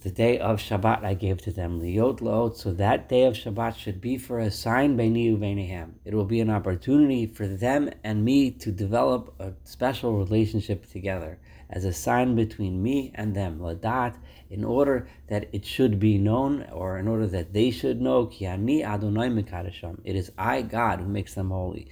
the 0.06 0.12
day 0.12 0.38
of 0.38 0.60
Shabbat 0.60 1.04
I 1.04 1.16
gave 1.16 1.40
to 1.42 1.52
them, 1.52 1.82
liyot 1.82 2.22
laot. 2.22 2.58
So 2.58 2.72
that 2.74 3.10
day 3.10 3.24
of 3.24 3.34
Shabbat 3.34 3.76
should 3.76 4.00
be 4.00 4.20
for 4.20 4.38
a 4.38 4.52
sign 4.52 4.96
beini 4.96 5.36
uvenehem. 5.36 5.94
It 6.06 6.14
will 6.14 6.26
be 6.26 6.42
an 6.42 6.52
opportunity 6.52 7.26
for 7.26 7.48
them 7.48 7.90
and 8.04 8.24
me 8.24 8.52
to 8.52 8.72
develop 8.72 9.34
a 9.40 9.54
special 9.64 10.16
relationship 10.16 10.88
together 10.92 11.40
as 11.72 11.86
a 11.86 11.92
sign 11.92 12.36
between 12.36 12.84
me 12.84 13.14
and 13.16 13.36
them, 13.36 13.58
ladat, 13.58 14.14
in 14.52 14.64
order 14.64 15.08
that 15.28 15.50
it 15.52 15.66
should 15.66 16.00
be 16.00 16.20
known, 16.20 16.68
or 16.72 17.00
in 17.00 17.08
order 17.08 17.26
that 17.26 17.54
they 17.54 17.72
should 17.72 18.00
know, 18.00 18.28
ki 18.28 18.46
ani 18.46 18.84
Adonai 18.84 19.30
mikadasham. 19.30 20.00
It 20.04 20.16
is 20.16 20.32
I, 20.38 20.62
God, 20.62 21.00
who 21.00 21.08
makes 21.08 21.34
them 21.34 21.50
holy. 21.50 21.88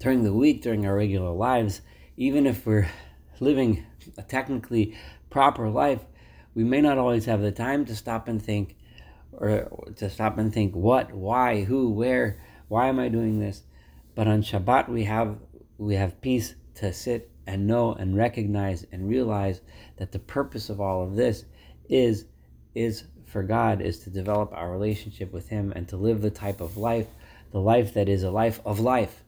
During 0.00 0.24
the 0.24 0.34
week, 0.34 0.60
during 0.62 0.84
our 0.86 0.96
regular 0.96 1.30
lives, 1.30 1.82
even 2.16 2.48
if 2.48 2.66
we're 2.66 2.90
living 3.38 3.86
technically 4.26 4.96
proper 5.30 5.70
life, 5.70 6.04
we 6.54 6.64
may 6.64 6.80
not 6.80 6.98
always 6.98 7.24
have 7.24 7.40
the 7.40 7.52
time 7.52 7.84
to 7.86 7.96
stop 7.96 8.28
and 8.28 8.42
think, 8.42 8.76
or 9.32 9.92
to 9.96 10.10
stop 10.10 10.36
and 10.38 10.52
think 10.52 10.74
what, 10.74 11.12
why, 11.12 11.62
who, 11.62 11.90
where, 11.90 12.40
why 12.68 12.88
am 12.88 12.98
I 12.98 13.08
doing 13.08 13.40
this? 13.40 13.62
But 14.14 14.28
on 14.28 14.42
Shabbat 14.42 14.88
we 14.88 15.04
have 15.04 15.38
we 15.78 15.94
have 15.94 16.20
peace 16.20 16.54
to 16.74 16.92
sit 16.92 17.30
and 17.46 17.66
know 17.66 17.94
and 17.94 18.16
recognize 18.16 18.86
and 18.92 19.08
realize 19.08 19.60
that 19.96 20.12
the 20.12 20.18
purpose 20.18 20.68
of 20.68 20.80
all 20.80 21.02
of 21.02 21.16
this 21.16 21.44
is 21.88 22.26
is 22.74 23.04
for 23.24 23.42
God 23.42 23.80
is 23.80 24.00
to 24.00 24.10
develop 24.10 24.52
our 24.52 24.70
relationship 24.70 25.32
with 25.32 25.48
Him 25.48 25.72
and 25.74 25.88
to 25.88 25.96
live 25.96 26.20
the 26.20 26.30
type 26.30 26.60
of 26.60 26.76
life, 26.76 27.06
the 27.52 27.60
life 27.60 27.94
that 27.94 28.08
is 28.08 28.22
a 28.22 28.30
life 28.30 28.60
of 28.64 28.78
life. 28.80 29.24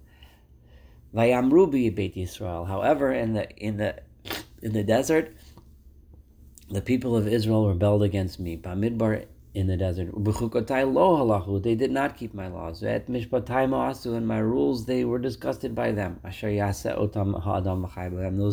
Vayamru 1.14 1.70
Beit 1.94 2.14
Yisrael. 2.16 2.66
However, 2.66 3.12
in 3.12 3.32
the 3.32 3.50
in 3.56 3.76
the 3.76 3.96
in 4.60 4.72
the 4.72 4.84
desert, 4.84 5.34
the 6.70 6.80
people 6.80 7.16
of 7.16 7.28
Israel 7.28 7.68
rebelled 7.68 8.02
against 8.02 8.40
me. 8.40 8.56
Bamidbar 8.56 9.26
in 9.54 9.66
the 9.66 9.76
desert. 9.76 10.08
They 11.62 11.74
did 11.74 11.90
not 11.90 12.16
keep 12.16 12.32
my 12.32 12.48
laws. 12.48 12.82
And 12.82 14.26
my 14.26 14.38
rules, 14.38 14.86
they 14.86 15.04
were 15.04 15.18
disgusted 15.18 15.74
by 15.74 15.92
them. 15.92 16.18
Those 16.22 16.42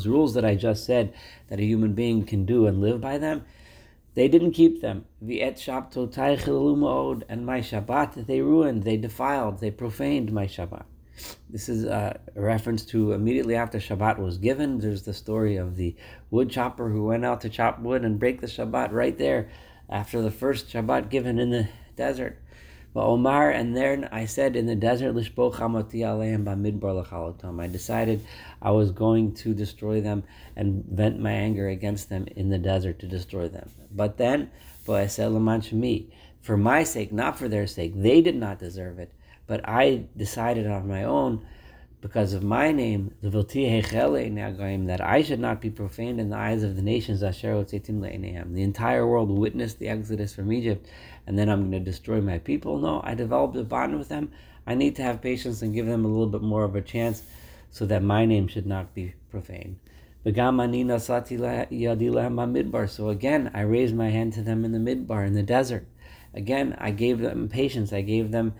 rules 0.07 0.33
that 0.33 0.43
I 0.43 0.55
just 0.55 0.85
said 0.85 1.13
that 1.47 1.59
a 1.59 1.63
human 1.63 1.93
being 1.93 2.25
can 2.25 2.43
do 2.43 2.67
and 2.67 2.81
live 2.81 2.99
by 2.99 3.17
them, 3.17 3.45
they 4.15 4.27
didn't 4.27 4.51
keep 4.51 4.81
them. 4.81 5.05
And 5.21 5.29
my 5.31 5.37
Shabbat, 7.61 8.25
they 8.25 8.41
ruined, 8.41 8.83
they 8.83 8.97
defiled, 8.97 9.59
they 9.59 9.71
profaned 9.71 10.33
my 10.33 10.47
Shabbat. 10.47 10.83
This 11.49 11.69
is 11.69 11.83
a 11.83 12.19
reference 12.35 12.85
to 12.85 13.13
immediately 13.13 13.55
after 13.55 13.79
Shabbat 13.79 14.19
was 14.19 14.38
given. 14.38 14.79
There's 14.79 15.03
the 15.03 15.13
story 15.13 15.57
of 15.57 15.75
the 15.75 15.95
wood 16.29 16.49
chopper 16.49 16.89
who 16.89 17.05
went 17.05 17.25
out 17.25 17.41
to 17.41 17.49
chop 17.49 17.79
wood 17.79 18.05
and 18.05 18.19
break 18.19 18.41
the 18.41 18.47
Shabbat 18.47 18.91
right 18.91 19.17
there 19.17 19.49
after 19.89 20.21
the 20.21 20.31
first 20.31 20.69
Shabbat 20.69 21.09
given 21.09 21.39
in 21.39 21.49
the 21.49 21.67
desert. 21.95 22.38
But 22.93 23.05
Omar, 23.05 23.51
and 23.51 23.77
then 23.77 24.09
I 24.11 24.25
said 24.25 24.55
in 24.55 24.65
the 24.65 24.75
desert, 24.75 25.15
I 25.15 25.21
decided 27.67 28.25
I 28.61 28.71
was 28.71 28.91
going 28.91 29.33
to 29.35 29.53
destroy 29.53 30.01
them 30.01 30.23
and 30.55 30.83
vent 30.85 31.19
my 31.19 31.31
anger 31.31 31.69
against 31.69 32.09
them 32.09 32.25
in 32.35 32.49
the 32.49 32.57
desert 32.57 32.97
to 32.99 33.07
destroy 33.07 33.47
them. 33.47 33.69
But 33.91 34.17
then, 34.17 34.49
for 34.83 35.07
my 36.57 36.83
sake, 36.83 37.11
not 37.11 37.38
for 37.38 37.47
their 37.47 37.67
sake, 37.67 37.93
they 37.95 38.21
did 38.21 38.35
not 38.35 38.57
deserve 38.57 38.97
it. 38.97 39.13
But 39.50 39.68
I 39.68 40.06
decided 40.15 40.68
on 40.68 40.88
my 40.88 41.03
own, 41.06 41.44
because 42.01 42.34
of 42.34 42.44
my 42.44 42.72
name, 42.72 43.15
the 43.24 43.32
that 43.32 45.01
I 45.01 45.24
should 45.24 45.39
not 45.39 45.60
be 45.60 45.72
profaned 45.72 46.20
in 46.20 46.29
the 46.29 46.38
eyes 46.38 46.62
of 46.62 46.75
the 46.75 46.84
nations. 46.84 47.22
The 47.22 48.62
entire 48.62 49.08
world 49.08 49.32
witnessed 49.32 49.79
the 49.79 49.89
exodus 49.89 50.36
from 50.36 50.53
Egypt, 50.53 50.88
and 51.25 51.36
then 51.38 51.50
I'm 51.50 51.62
going 51.62 51.72
to 51.72 51.79
destroy 51.79 52.22
my 52.22 52.38
people. 52.38 52.77
No, 52.77 53.01
I 53.03 53.15
developed 53.15 53.58
a 53.58 53.63
bond 53.63 53.98
with 53.98 54.08
them. 54.08 54.32
I 54.68 54.75
need 54.75 54.96
to 54.98 55.01
have 55.01 55.20
patience 55.20 55.63
and 55.63 55.74
give 55.74 55.88
them 55.88 56.06
a 56.06 56.08
little 56.08 56.27
bit 56.27 56.44
more 56.44 56.63
of 56.63 56.75
a 56.75 56.82
chance 56.82 57.24
so 57.72 57.88
that 57.88 58.03
my 58.03 58.25
name 58.25 58.48
should 58.48 58.68
not 58.68 58.94
be 58.94 59.15
profaned. 59.32 59.79
So 60.24 60.32
again, 63.10 63.51
I 63.53 63.62
raised 63.62 63.96
my 63.96 64.10
hand 64.10 64.34
to 64.34 64.44
them 64.44 64.63
in 64.63 64.72
the 64.74 64.77
midbar, 64.77 65.25
in 65.25 65.34
the 65.34 65.41
desert. 65.41 65.88
Again, 66.36 66.75
I 66.77 66.91
gave 66.91 67.18
them 67.18 67.50
patience. 67.50 67.91
I 67.91 68.01
gave 68.01 68.29
them 68.29 68.53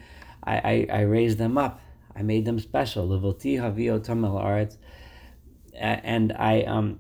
I, 0.44 0.88
I, 0.92 1.00
I 1.00 1.02
raised 1.02 1.38
them 1.38 1.58
up. 1.58 1.82
I 2.16 2.22
made 2.22 2.46
them 2.46 2.60
special. 2.60 3.12
El 3.14 3.34
aretz. 3.34 4.78
And 5.74 6.34
I 6.34 6.64
um 6.64 7.00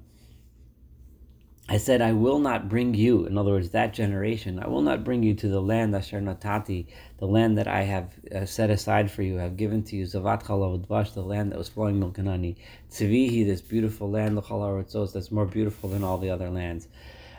I 1.71 1.77
said, 1.77 2.01
I 2.01 2.13
will 2.13 2.39
not 2.39 2.67
bring 2.67 2.95
you, 2.95 3.27
in 3.27 3.37
other 3.37 3.51
words, 3.51 3.69
that 3.69 3.93
generation, 3.93 4.57
I 4.57 4.67
will 4.67 4.81
not 4.81 5.03
bring 5.03 5.21
you 5.21 5.35
to 5.35 5.47
the 5.47 5.61
land, 5.61 5.95
Asher 5.95 6.19
Natati, 6.19 6.87
the 7.19 7.27
land 7.27 7.59
that 7.59 7.67
I 7.67 7.83
have 7.83 8.11
uh, 8.35 8.45
set 8.47 8.71
aside 8.71 9.11
for 9.11 9.21
you, 9.21 9.35
have 9.35 9.55
given 9.55 9.83
to 9.83 9.95
you, 9.95 10.05
Zavat 10.05 10.41
Chalav 10.41 11.13
the 11.13 11.21
land 11.21 11.51
that 11.51 11.59
was 11.59 11.69
flowing 11.69 11.99
milk 11.99 12.17
and 12.17 12.27
honey. 12.27 12.57
Tzivihi, 12.89 13.45
this 13.45 13.61
beautiful 13.61 14.09
land, 14.09 14.35
the 14.35 14.41
that's 15.13 15.29
more 15.29 15.45
beautiful 15.45 15.91
than 15.91 16.03
all 16.03 16.17
the 16.17 16.31
other 16.31 16.49
lands. 16.49 16.87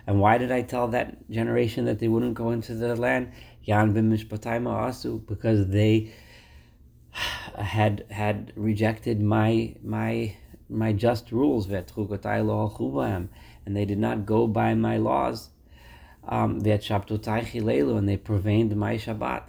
And 0.06 0.20
why 0.20 0.38
did 0.38 0.50
I 0.50 0.62
tell 0.62 0.88
that 0.88 1.30
generation 1.30 1.84
that 1.84 1.98
they 1.98 2.08
wouldn't 2.08 2.34
go 2.34 2.50
into 2.50 2.74
the 2.74 2.96
land? 2.96 3.32
Yan 3.64 3.94
asu 3.94 5.26
because 5.26 5.68
they 5.68 6.12
had 7.58 8.06
had 8.10 8.52
rejected 8.56 9.20
my 9.20 9.74
my 9.82 10.34
my 10.68 10.92
just 10.92 11.32
rules 11.32 11.68
and 11.70 13.28
they 13.76 13.84
did 13.84 13.98
not 13.98 14.24
go 14.24 14.46
by 14.46 14.74
my 14.74 14.96
laws 14.96 15.50
um, 16.28 16.60
and 16.60 18.08
they 18.08 18.16
profaned 18.16 18.76
my 18.76 18.96
Shabbat 18.96 19.42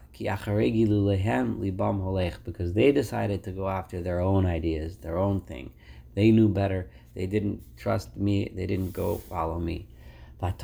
because 2.44 2.74
they 2.74 2.92
decided 2.92 3.44
to 3.44 3.52
go 3.52 3.70
after 3.70 4.02
their 4.02 4.20
own 4.20 4.46
ideas, 4.46 4.98
their 4.98 5.18
own 5.18 5.42
thing. 5.42 5.72
They 6.16 6.32
knew 6.32 6.50
better. 6.50 6.90
They 7.16 7.26
didn't 7.26 7.62
trust 7.78 8.16
me. 8.16 8.52
They 8.54 8.66
didn't 8.66 8.92
go 8.92 9.18
follow 9.18 9.60
me. 9.60 9.88
But 10.42 10.60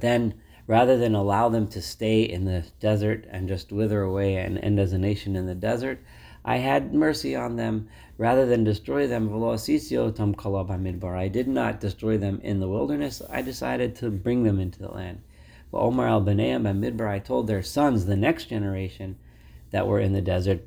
then, 0.00 0.34
rather 0.66 0.96
than 0.96 1.14
allow 1.14 1.48
them 1.48 1.66
to 1.68 1.82
stay 1.82 2.22
in 2.22 2.44
the 2.44 2.64
desert 2.78 3.26
and 3.30 3.48
just 3.48 3.72
wither 3.72 4.02
away 4.02 4.36
and 4.36 4.58
end 4.58 4.78
as 4.78 4.92
a 4.92 4.98
nation 4.98 5.34
in 5.34 5.46
the 5.46 5.54
desert, 5.54 6.00
I 6.44 6.58
had 6.58 6.94
mercy 6.94 7.34
on 7.34 7.56
them 7.56 7.88
rather 8.16 8.46
than 8.46 8.62
destroy 8.64 9.06
them. 9.06 9.28
I 9.34 11.28
did 11.28 11.48
not 11.48 11.80
destroy 11.80 12.18
them 12.18 12.40
in 12.42 12.60
the 12.60 12.68
wilderness. 12.68 13.20
I 13.28 13.42
decided 13.42 13.96
to 13.96 14.10
bring 14.10 14.44
them 14.44 14.60
into 14.60 14.78
the 14.78 14.92
land. 14.92 15.22
But 15.70 15.80
Omar 15.80 16.06
al 16.08 16.22
Baneam 16.22 16.66
and 16.66 16.82
Midbar, 16.82 17.08
I 17.08 17.18
told 17.18 17.46
their 17.46 17.62
sons, 17.62 18.06
the 18.06 18.16
next 18.16 18.46
generation 18.46 19.18
that 19.70 19.86
were 19.86 20.00
in 20.00 20.14
the 20.14 20.22
desert, 20.22 20.66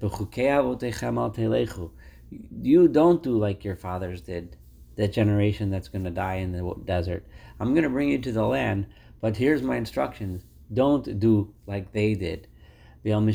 you 2.62 2.88
don't 2.88 3.24
do 3.24 3.38
like 3.38 3.64
your 3.64 3.76
fathers 3.76 4.22
did, 4.22 4.58
that 4.96 5.14
generation 5.14 5.70
that's 5.70 5.88
going 5.88 6.04
to 6.04 6.12
die 6.12 6.36
in 6.36 6.52
the 6.52 6.76
desert. 6.86 7.26
I'm 7.60 7.74
going 7.74 7.84
to 7.84 7.90
bring 7.90 8.10
you 8.10 8.20
to 8.20 8.32
the 8.32 8.46
land, 8.46 8.88
but 9.20 9.38
here's 9.38 9.62
my 9.62 9.76
instructions. 9.78 10.44
Don't 10.74 11.20
do 11.20 11.54
like 11.68 11.92
they 11.92 12.14
did. 12.14 12.48
Don't 13.04 13.28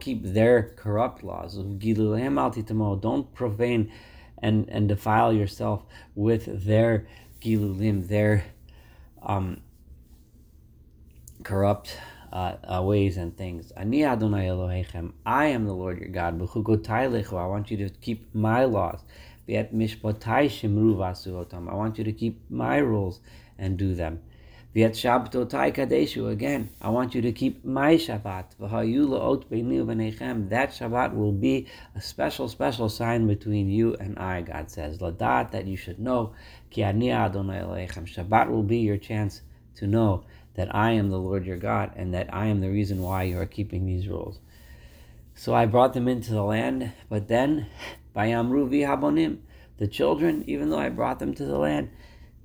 keep 0.00 0.22
their 0.22 0.62
corrupt 0.76 1.24
laws. 1.24 1.56
Don't 1.56 3.34
profane 3.34 3.92
and, 4.38 4.68
and 4.68 4.88
defile 4.88 5.32
yourself 5.32 5.84
with 6.14 6.64
their 6.64 7.06
gilulim, 7.40 8.06
their 8.06 8.44
um, 9.22 9.60
corrupt 11.42 11.98
uh, 12.34 12.56
uh, 12.64 12.82
ways 12.82 13.16
and 13.16 13.36
things. 13.36 13.70
Ani 13.76 14.04
Adonai. 14.04 14.84
I 15.24 15.46
am 15.46 15.66
the 15.66 15.72
Lord 15.72 16.00
your 16.00 16.08
God. 16.08 16.42
I 16.42 17.46
want 17.46 17.70
you 17.70 17.76
to 17.76 17.88
keep 18.00 18.34
my 18.34 18.64
laws. 18.64 19.04
I 19.48 19.68
want 19.70 19.92
you 21.98 22.04
to 22.04 22.12
keep 22.12 22.40
my 22.50 22.78
rules 22.78 23.20
and 23.56 23.78
do 23.78 23.94
them. 23.94 24.20
Again. 24.74 26.70
I 26.80 26.88
want 26.88 27.14
you 27.14 27.22
to 27.22 27.30
keep 27.30 27.64
my 27.64 27.94
Shabbat. 27.94 28.44
That 30.48 30.70
Shabbat 30.70 31.14
will 31.14 31.32
be 31.32 31.66
a 31.94 32.00
special, 32.00 32.48
special 32.48 32.88
sign 32.88 33.28
between 33.28 33.70
you 33.70 33.94
and 34.00 34.18
I, 34.18 34.42
God 34.42 34.72
says. 34.72 34.98
Ladat, 34.98 35.52
that 35.52 35.68
you 35.68 35.76
should 35.76 36.00
know. 36.00 36.32
Shabbat 36.72 38.50
will 38.50 38.64
be 38.64 38.78
your 38.78 38.96
chance 38.96 39.42
to 39.76 39.86
know 39.86 40.24
that 40.54 40.74
I 40.74 40.92
am 40.92 41.10
the 41.10 41.18
Lord 41.18 41.46
your 41.46 41.56
God 41.56 41.92
and 41.96 42.14
that 42.14 42.32
I 42.32 42.46
am 42.46 42.60
the 42.60 42.70
reason 42.70 43.02
why 43.02 43.24
you 43.24 43.38
are 43.38 43.46
keeping 43.46 43.86
these 43.86 44.08
rules. 44.08 44.38
So 45.34 45.54
I 45.54 45.66
brought 45.66 45.94
them 45.94 46.08
into 46.08 46.32
the 46.32 46.44
land, 46.44 46.92
but 47.08 47.28
then, 47.28 47.66
Bayamru 48.16 48.68
Vihabonim, 48.68 49.38
the 49.78 49.88
children, 49.88 50.44
even 50.46 50.70
though 50.70 50.78
I 50.78 50.88
brought 50.88 51.18
them 51.18 51.34
to 51.34 51.44
the 51.44 51.58
land, 51.58 51.90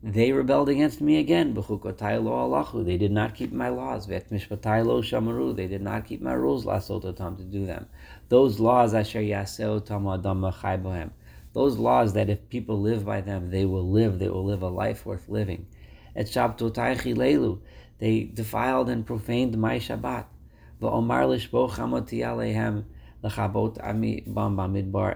they 0.01 0.31
rebelled 0.31 0.69
against 0.69 1.01
me 1.01 1.19
again. 1.19 1.53
They 1.53 2.97
did 2.97 3.11
not 3.11 3.35
keep 3.35 3.51
my 3.51 3.67
laws. 3.67 4.07
They 4.07 4.17
did 4.17 5.81
not 5.81 6.05
keep 6.05 6.21
my 6.21 6.33
rules 6.33 6.63
to 6.63 7.43
do 7.51 7.65
them. 7.65 7.85
Those 8.29 8.59
laws 8.61 8.93
Those 11.51 11.77
laws 11.77 12.13
that 12.13 12.29
if 12.29 12.49
people 12.49 12.79
live 12.79 13.05
by 13.05 13.21
them, 13.21 13.49
they 13.49 13.65
will 13.65 13.89
live. 13.89 14.19
They 14.19 14.29
will 14.29 14.45
live 14.45 14.61
a 14.61 14.69
life 14.69 15.05
worth 15.05 15.27
living. 15.27 15.67
They 17.99 18.23
defiled 18.23 18.89
and 18.89 19.05
profaned 19.05 19.57
my 19.57 19.77
Shabbat. 19.77 20.25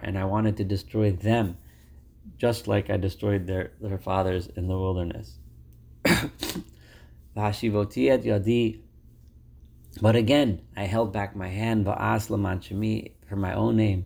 And 0.04 0.18
I 0.18 0.26
wanted 0.26 0.58
to 0.58 0.64
destroy 0.64 1.12
them 1.12 1.58
just 2.38 2.68
like 2.68 2.90
I 2.90 2.98
destroyed 2.98 3.48
their, 3.48 3.72
their 3.80 3.98
fathers 3.98 4.48
in 4.56 4.68
the 4.68 4.78
wilderness. 4.78 5.38
But 10.02 10.16
again, 10.16 10.62
I 10.76 10.84
held 10.86 11.14
back 11.14 11.36
my 11.36 11.48
hand 11.48 11.86
for 11.86 13.36
my 13.36 13.54
own 13.54 13.78
name. 13.78 14.06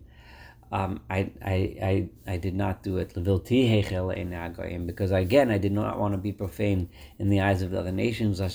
Um, 0.70 1.00
I, 1.08 1.30
I, 1.42 1.54
I, 1.82 2.08
I 2.26 2.36
did 2.36 2.54
not 2.54 2.82
do 2.82 2.98
it. 2.98 3.14
Because 3.14 5.10
again 5.10 5.50
I 5.50 5.56
did 5.58 5.72
not 5.72 5.98
want 5.98 6.12
to 6.14 6.18
be 6.18 6.32
profane 6.32 6.90
in 7.18 7.30
the 7.30 7.40
eyes 7.40 7.62
of 7.62 7.70
the 7.70 7.80
other 7.80 7.92
nations. 7.92 8.38
That 8.38 8.52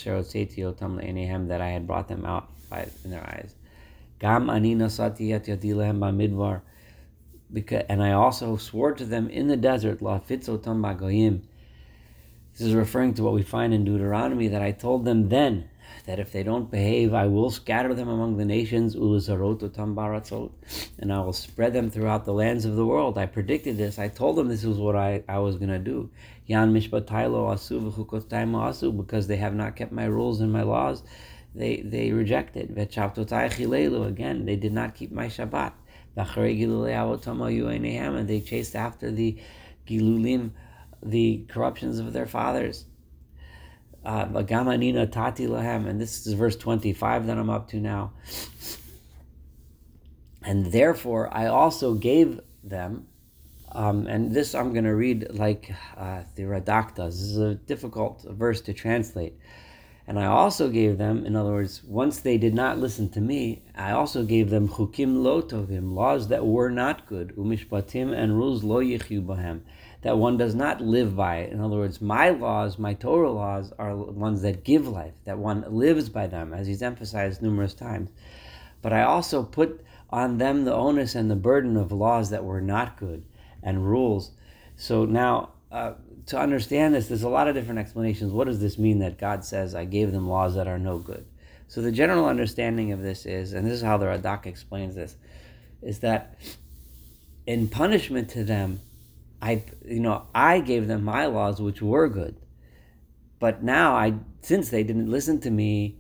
I 1.61 1.69
had 1.69 1.87
brought 1.87 2.07
them 2.07 2.25
out 2.25 2.49
by, 2.69 2.87
in 3.03 3.09
their 3.09 3.23
eyes. 3.23 3.55
Because, 7.51 7.83
and 7.89 8.03
I 8.03 8.11
also 8.11 8.57
swore 8.57 8.91
to 8.93 9.05
them 9.05 9.29
in 9.29 9.47
the 9.47 9.57
desert, 9.57 9.99
La. 10.01 10.19
This 10.19 10.49
is 12.59 12.75
referring 12.75 13.15
to 13.15 13.23
what 13.23 13.33
we 13.33 13.41
find 13.41 13.73
in 13.73 13.83
Deuteronomy 13.83 14.47
that 14.49 14.61
I 14.61 14.71
told 14.71 15.05
them 15.05 15.29
then 15.29 15.67
that 16.05 16.19
if 16.19 16.33
they 16.33 16.43
don't 16.43 16.69
behave, 16.69 17.13
I 17.13 17.27
will 17.27 17.49
scatter 17.49 17.93
them 17.93 18.09
among 18.09 18.37
the 18.37 18.45
nations, 18.45 18.95
and 18.95 21.13
I 21.13 21.21
will 21.21 21.33
spread 21.33 21.73
them 21.73 21.89
throughout 21.89 22.25
the 22.25 22.33
lands 22.33 22.65
of 22.65 22.75
the 22.75 22.85
world. 22.85 23.17
I 23.17 23.25
predicted 23.25 23.77
this. 23.77 23.97
I 23.97 24.09
told 24.09 24.35
them 24.35 24.49
this 24.49 24.65
was 24.65 24.77
what 24.77 24.97
I, 24.97 25.23
I 25.29 25.39
was 25.39 25.55
going 25.55 25.69
to 25.69 25.79
do. 25.79 26.09
Yan 26.45 26.73
asu 26.73 26.91
because 28.97 29.27
they 29.27 29.37
have 29.37 29.55
not 29.55 29.77
kept 29.77 29.93
my 29.93 30.05
rules 30.05 30.41
and 30.41 30.51
my 30.51 30.63
laws. 30.63 31.03
They 31.55 31.77
they 31.77 32.11
rejected. 32.11 32.77
Again, 32.77 34.45
they 34.45 34.55
did 34.57 34.73
not 34.73 34.95
keep 34.95 35.11
my 35.11 35.27
Shabbat 35.27 35.73
and 36.15 38.27
they 38.27 38.41
chased 38.41 38.75
after 38.75 39.11
the 39.11 39.37
gilulim, 39.87 40.51
the 41.01 41.45
corruptions 41.47 41.99
of 41.99 42.11
their 42.13 42.25
fathers. 42.25 42.85
Uh, 44.05 44.27
and 44.33 46.01
this 46.01 46.27
is 46.27 46.33
verse 46.33 46.55
25 46.55 47.27
that 47.27 47.37
I'm 47.37 47.49
up 47.49 47.69
to 47.69 47.77
now. 47.77 48.11
And 50.43 50.65
therefore, 50.71 51.29
I 51.33 51.47
also 51.47 51.93
gave 51.93 52.41
them, 52.63 53.07
um, 53.71 54.07
and 54.07 54.33
this 54.33 54.53
I'm 54.53 54.73
going 54.73 54.83
to 54.83 54.95
read 54.95 55.27
like 55.31 55.73
uh, 55.97 56.23
the 56.35 56.43
Radak 56.43 56.95
does. 56.95 57.19
This 57.19 57.29
is 57.29 57.37
a 57.37 57.55
difficult 57.55 58.25
verse 58.29 58.59
to 58.61 58.73
translate. 58.73 59.35
And 60.05 60.19
I 60.19 60.25
also 60.25 60.69
gave 60.69 60.97
them, 60.97 61.25
in 61.25 61.37
other 61.37 61.51
words, 61.51 61.81
once 61.85 62.19
they 62.19 62.37
did 62.37 62.53
not 62.53 62.77
listen 62.77 63.09
to 63.11 63.21
me, 63.21 63.63
I 63.73 63.91
also 63.91 64.25
gave 64.25 64.49
them 64.49 64.67
chukim 64.67 65.23
lo 65.23 65.41
tovim, 65.41 65.93
laws 65.93 66.27
that 66.27 66.45
were 66.45 66.69
not 66.69 67.07
good, 67.07 67.33
umishpatim 67.37 68.13
and 68.13 68.37
rules 68.37 68.65
lo 68.65 68.81
yichyu 68.81 69.25
bahem, 69.25 69.61
that 70.03 70.17
one 70.17 70.37
does 70.37 70.53
not 70.53 70.81
live 70.81 71.15
by. 71.15 71.37
It. 71.37 71.53
In 71.53 71.61
other 71.61 71.77
words, 71.77 72.01
my 72.01 72.29
laws, 72.29 72.77
my 72.77 72.93
Torah 72.93 73.31
laws, 73.31 73.71
are 73.79 73.95
ones 73.95 74.41
that 74.41 74.63
give 74.63 74.87
life, 74.87 75.13
that 75.25 75.37
one 75.37 75.65
lives 75.67 76.09
by 76.09 76.27
them, 76.27 76.53
as 76.53 76.67
he's 76.67 76.81
emphasized 76.81 77.41
numerous 77.41 77.73
times. 77.73 78.09
But 78.81 78.93
I 78.93 79.03
also 79.03 79.43
put 79.43 79.83
on 80.09 80.37
them 80.37 80.65
the 80.65 80.73
onus 80.73 81.15
and 81.15 81.31
the 81.31 81.35
burden 81.35 81.77
of 81.77 81.91
laws 81.91 82.29
that 82.29 82.43
were 82.43 82.61
not 82.61 82.97
good 82.97 83.23
and 83.63 83.87
rules. 83.89 84.31
So 84.75 85.05
now, 85.05 85.53
uh, 85.71 85.93
to 86.27 86.37
understand 86.37 86.93
this, 86.93 87.07
there's 87.07 87.23
a 87.23 87.29
lot 87.29 87.47
of 87.47 87.55
different 87.55 87.79
explanations. 87.79 88.31
What 88.31 88.47
does 88.47 88.59
this 88.59 88.77
mean 88.77 88.99
that 88.99 89.17
God 89.17 89.45
says, 89.45 89.73
I 89.73 89.85
gave 89.85 90.11
them 90.11 90.27
laws 90.27 90.55
that 90.55 90.67
are 90.67 90.77
no 90.77 90.97
good? 90.97 91.25
So 91.69 91.81
the 91.81 91.91
general 91.91 92.25
understanding 92.25 92.91
of 92.91 93.01
this 93.01 93.25
is, 93.25 93.53
and 93.53 93.65
this 93.65 93.73
is 93.73 93.81
how 93.81 93.97
the 93.97 94.05
Radak 94.05 94.45
explains 94.45 94.95
this, 94.95 95.15
is 95.81 95.99
that 95.99 96.37
in 97.47 97.69
punishment 97.69 98.29
to 98.31 98.43
them, 98.43 98.81
I, 99.43 99.65
you 99.85 99.99
know, 99.99 100.25
I 100.33 100.61
gave 100.61 100.87
them 100.87 101.03
my 101.03 101.25
laws 101.25 101.61
which 101.61 101.81
were 101.81 102.07
good, 102.07 102.37
but 103.39 103.61
now 103.61 103.93
I, 103.93 104.13
since 104.41 104.69
they 104.69 104.83
didn't 104.83 105.11
listen 105.11 105.41
to 105.41 105.51
me, 105.51 105.99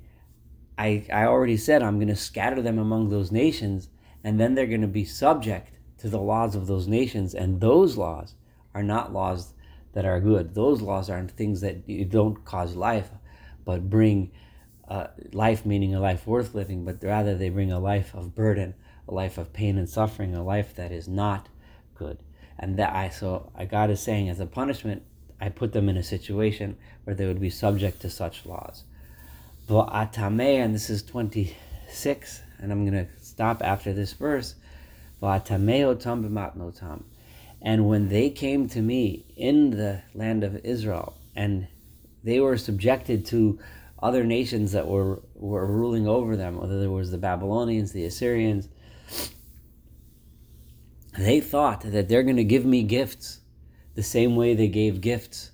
I, 0.77 1.05
I 1.11 1.25
already 1.25 1.57
said 1.57 1.83
I'm 1.83 1.97
going 1.97 2.07
to 2.07 2.15
scatter 2.15 2.61
them 2.61 2.79
among 2.79 3.09
those 3.09 3.33
nations, 3.33 3.89
and 4.23 4.39
then 4.39 4.55
they're 4.55 4.65
going 4.65 4.79
to 4.79 4.87
be 4.87 5.03
subject 5.03 5.71
to 5.97 6.07
the 6.07 6.21
laws 6.21 6.55
of 6.55 6.67
those 6.67 6.87
nations, 6.87 7.35
and 7.35 7.59
those 7.59 7.97
laws 7.97 8.35
are 8.73 8.81
not 8.81 9.11
laws 9.11 9.53
that 9.91 10.05
are 10.05 10.21
good. 10.21 10.55
Those 10.55 10.81
laws 10.81 11.09
aren't 11.09 11.31
things 11.31 11.59
that 11.59 12.09
don't 12.09 12.45
cause 12.45 12.77
life, 12.77 13.09
but 13.65 13.89
bring 13.89 14.31
uh, 14.87 15.07
life, 15.33 15.65
meaning 15.65 15.93
a 15.93 15.99
life 15.99 16.25
worth 16.25 16.55
living, 16.55 16.85
but 16.85 17.03
rather 17.03 17.35
they 17.35 17.49
bring 17.49 17.73
a 17.73 17.79
life 17.79 18.13
of 18.13 18.35
burden, 18.35 18.73
a 19.05 19.13
life 19.13 19.37
of 19.37 19.51
pain 19.51 19.77
and 19.77 19.89
suffering, 19.89 20.33
a 20.33 20.41
life 20.41 20.73
that 20.75 20.93
is 20.93 21.09
not 21.09 21.49
good. 21.93 22.23
And 22.59 22.77
that 22.77 22.93
I 22.93 23.09
so 23.09 23.51
God 23.69 23.89
is 23.89 23.99
saying 23.99 24.29
as 24.29 24.39
a 24.39 24.45
punishment, 24.45 25.03
I 25.41 25.49
put 25.49 25.73
them 25.73 25.89
in 25.89 25.97
a 25.97 26.03
situation 26.03 26.77
where 27.03 27.15
they 27.15 27.25
would 27.25 27.41
be 27.41 27.49
subject 27.49 28.01
to 28.01 28.09
such 28.09 28.45
laws. 28.45 28.83
And 29.69 30.75
this 30.75 30.89
is 30.89 31.03
26, 31.03 32.41
and 32.59 32.71
I'm 32.71 32.89
going 32.89 33.05
to 33.05 33.11
stop 33.21 33.61
after 33.61 33.93
this 33.93 34.13
verse. 34.13 34.55
And 37.61 37.87
when 37.87 38.09
they 38.09 38.29
came 38.29 38.67
to 38.69 38.81
me 38.81 39.25
in 39.37 39.69
the 39.71 40.01
land 40.13 40.43
of 40.43 40.57
Israel, 40.65 41.15
and 41.35 41.67
they 42.23 42.39
were 42.39 42.57
subjected 42.57 43.25
to 43.27 43.59
other 44.01 44.23
nations 44.25 44.73
that 44.73 44.87
were, 44.87 45.21
were 45.35 45.65
ruling 45.65 46.07
over 46.07 46.35
them, 46.35 46.57
whether 46.57 46.79
there 46.79 46.89
was 46.89 47.11
the 47.11 47.17
Babylonians, 47.17 47.93
the 47.93 48.05
Assyrians, 48.05 48.67
they 51.17 51.39
thought 51.39 51.81
that 51.81 52.09
they're 52.09 52.23
going 52.23 52.37
to 52.37 52.43
give 52.43 52.65
me 52.65 52.83
gifts 52.83 53.39
the 53.95 54.03
same 54.03 54.35
way 54.35 54.55
they 54.55 54.67
gave 54.67 55.01
gifts 55.01 55.51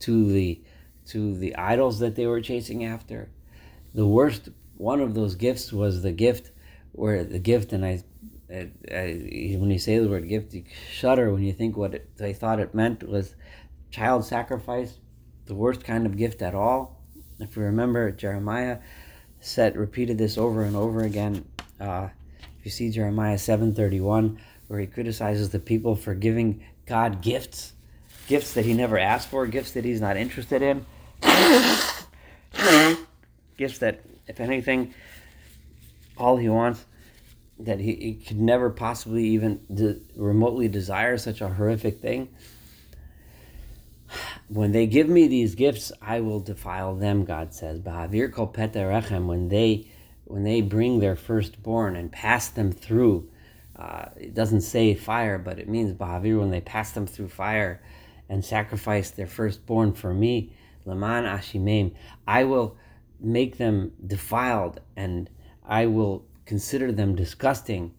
to 0.00 0.30
the 0.32 0.62
to 1.06 1.36
the 1.36 1.54
idols 1.54 2.00
that 2.00 2.16
they 2.16 2.26
were 2.26 2.40
chasing 2.40 2.84
after. 2.84 3.30
The 3.94 4.06
worst 4.06 4.48
one 4.76 5.00
of 5.00 5.14
those 5.14 5.36
gifts 5.36 5.72
was 5.72 6.02
the 6.02 6.12
gift 6.12 6.50
where 6.92 7.24
the 7.24 7.38
gift, 7.38 7.72
and 7.72 7.84
I 7.84 8.02
it, 8.48 8.72
uh, 8.90 9.58
when 9.58 9.70
you 9.70 9.78
say 9.78 9.98
the 9.98 10.08
word 10.08 10.28
gift, 10.28 10.54
you 10.54 10.64
shudder 10.92 11.32
when 11.32 11.42
you 11.42 11.52
think 11.52 11.76
what 11.76 11.94
it, 11.94 12.16
they 12.16 12.32
thought 12.32 12.60
it 12.60 12.74
meant 12.74 13.08
was 13.08 13.34
child 13.90 14.24
sacrifice, 14.24 14.98
the 15.46 15.54
worst 15.54 15.84
kind 15.84 16.06
of 16.06 16.16
gift 16.16 16.42
at 16.42 16.54
all. 16.54 17.02
If 17.38 17.56
you 17.56 17.62
remember, 17.62 18.10
Jeremiah 18.10 18.78
said 19.40 19.76
repeated 19.76 20.18
this 20.18 20.38
over 20.38 20.62
and 20.62 20.76
over 20.76 21.02
again. 21.02 21.44
Uh, 21.80 22.08
if 22.58 22.64
you 22.64 22.70
see 22.70 22.90
Jeremiah 22.90 23.38
seven 23.38 23.74
thirty 23.74 24.00
one, 24.00 24.40
where 24.68 24.80
he 24.80 24.86
criticizes 24.86 25.50
the 25.50 25.58
people 25.58 25.96
for 25.96 26.14
giving 26.14 26.62
God 26.86 27.22
gifts, 27.22 27.72
gifts 28.28 28.54
that 28.54 28.64
he 28.64 28.74
never 28.74 28.98
asked 28.98 29.28
for, 29.28 29.46
gifts 29.46 29.72
that 29.72 29.84
he's 29.84 30.00
not 30.00 30.16
interested 30.16 30.62
in, 30.62 30.86
gifts 33.56 33.78
that, 33.78 34.00
if 34.26 34.40
anything, 34.40 34.94
all 36.16 36.36
he 36.36 36.48
wants 36.48 36.84
that 37.58 37.80
he, 37.80 37.94
he 37.94 38.14
could 38.14 38.40
never 38.40 38.70
possibly 38.70 39.24
even 39.28 39.60
de- 39.72 39.98
remotely 40.14 40.68
desire 40.68 41.16
such 41.16 41.40
a 41.40 41.48
horrific 41.48 42.00
thing. 42.00 42.28
when 44.48 44.72
they 44.72 44.86
give 44.86 45.08
me 45.08 45.26
these 45.26 45.54
gifts, 45.54 45.90
I 46.02 46.20
will 46.20 46.40
defile 46.40 46.94
them, 46.94 47.24
God 47.24 47.54
says. 47.54 47.80
Ba'avir 47.80 48.32
kol 48.32 48.48
rechem, 48.48 49.26
when 49.26 49.48
they 49.48 49.88
when 50.24 50.42
they 50.42 50.60
bring 50.60 50.98
their 50.98 51.14
firstborn 51.14 51.94
and 51.94 52.10
pass 52.10 52.48
them 52.48 52.72
through, 52.72 53.28
uh, 53.78 54.06
it 54.16 54.34
doesn't 54.34 54.62
say 54.62 54.94
fire, 54.94 55.38
but 55.38 55.58
it 55.58 55.68
means 55.68 55.92
ba'avir, 55.92 56.38
when 56.38 56.50
they 56.50 56.60
pass 56.60 56.92
them 56.92 57.06
through 57.06 57.28
fire 57.28 57.82
and 58.28 58.44
sacrifice 58.44 59.10
their 59.10 59.26
firstborn 59.26 59.92
for 59.92 60.14
me, 60.14 60.52
laman 60.84 61.24
ashimem, 61.24 61.94
I 62.26 62.44
will 62.44 62.76
make 63.20 63.58
them 63.58 63.92
defiled 64.06 64.80
and 64.96 65.28
I 65.66 65.86
will 65.86 66.24
consider 66.44 66.92
them 66.92 67.14
disgusting 67.14 67.92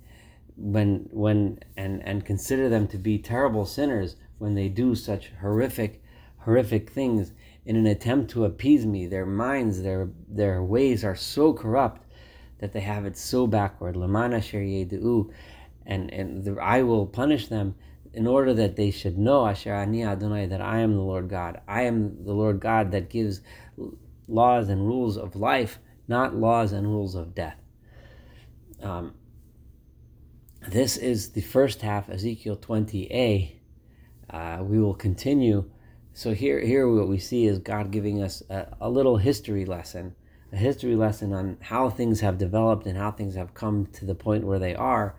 when 0.55 1.07
when 1.11 1.59
and 1.75 2.01
and 2.03 2.25
consider 2.25 2.69
them 2.69 2.87
to 2.87 2.97
be 2.97 3.19
terrible 3.19 3.65
sinners 3.65 4.15
when 4.39 4.55
they 4.55 4.69
do 4.69 4.95
such 4.95 5.31
horrific 5.41 6.01
horrific 6.39 6.89
things 6.89 7.33
in 7.65 7.75
an 7.75 7.85
attempt 7.85 8.31
to 8.31 8.45
appease 8.45 8.85
me. 8.85 9.05
Their 9.05 9.25
minds 9.25 9.81
their 9.83 10.09
their 10.27 10.63
ways 10.63 11.03
are 11.03 11.15
so 11.15 11.53
corrupt 11.53 12.03
that 12.59 12.73
they 12.73 12.79
have 12.79 13.05
it 13.05 13.17
so 13.17 13.45
backward. 13.45 13.95
Lamana 13.95 14.41
and 15.87 16.13
and 16.13 16.43
the, 16.43 16.61
I 16.61 16.83
will 16.83 17.07
punish 17.07 17.47
them 17.47 17.73
in 18.13 18.27
order 18.27 18.53
that 18.53 18.75
they 18.75 18.91
should 18.91 19.17
know 19.17 19.47
asher 19.47 19.73
ani 19.73 20.03
adonai 20.03 20.45
that 20.45 20.61
I 20.61 20.79
am 20.79 20.93
the 20.93 21.01
Lord 21.01 21.29
God 21.29 21.61
I 21.67 21.83
am 21.83 22.23
the 22.23 22.33
Lord 22.33 22.59
God 22.59 22.91
that 22.91 23.09
gives 23.09 23.41
laws 24.27 24.69
and 24.69 24.85
rules 24.85 25.17
of 25.17 25.35
life 25.35 25.79
not 26.07 26.35
laws 26.35 26.71
and 26.71 26.85
rules 26.87 27.15
of 27.15 27.33
death 27.33 27.57
um, 28.81 29.13
this 30.67 30.97
is 30.97 31.29
the 31.29 31.41
first 31.41 31.81
half, 31.81 32.09
Ezekiel 32.09 32.57
20a. 32.57 33.55
Uh, 34.29 34.57
we 34.61 34.79
will 34.79 34.93
continue. 34.93 35.69
So 36.13 36.33
here, 36.33 36.59
here 36.59 36.89
what 36.89 37.07
we 37.07 37.19
see 37.19 37.45
is 37.45 37.59
God 37.59 37.91
giving 37.91 38.21
us 38.21 38.43
a, 38.49 38.75
a 38.81 38.89
little 38.89 39.17
history 39.17 39.65
lesson, 39.65 40.15
a 40.51 40.57
history 40.57 40.95
lesson 40.95 41.31
on 41.33 41.57
how 41.61 41.89
things 41.89 42.19
have 42.19 42.37
developed 42.37 42.85
and 42.85 42.97
how 42.97 43.11
things 43.11 43.35
have 43.35 43.53
come 43.53 43.85
to 43.93 44.05
the 44.05 44.15
point 44.15 44.45
where 44.45 44.59
they 44.59 44.75
are. 44.75 45.15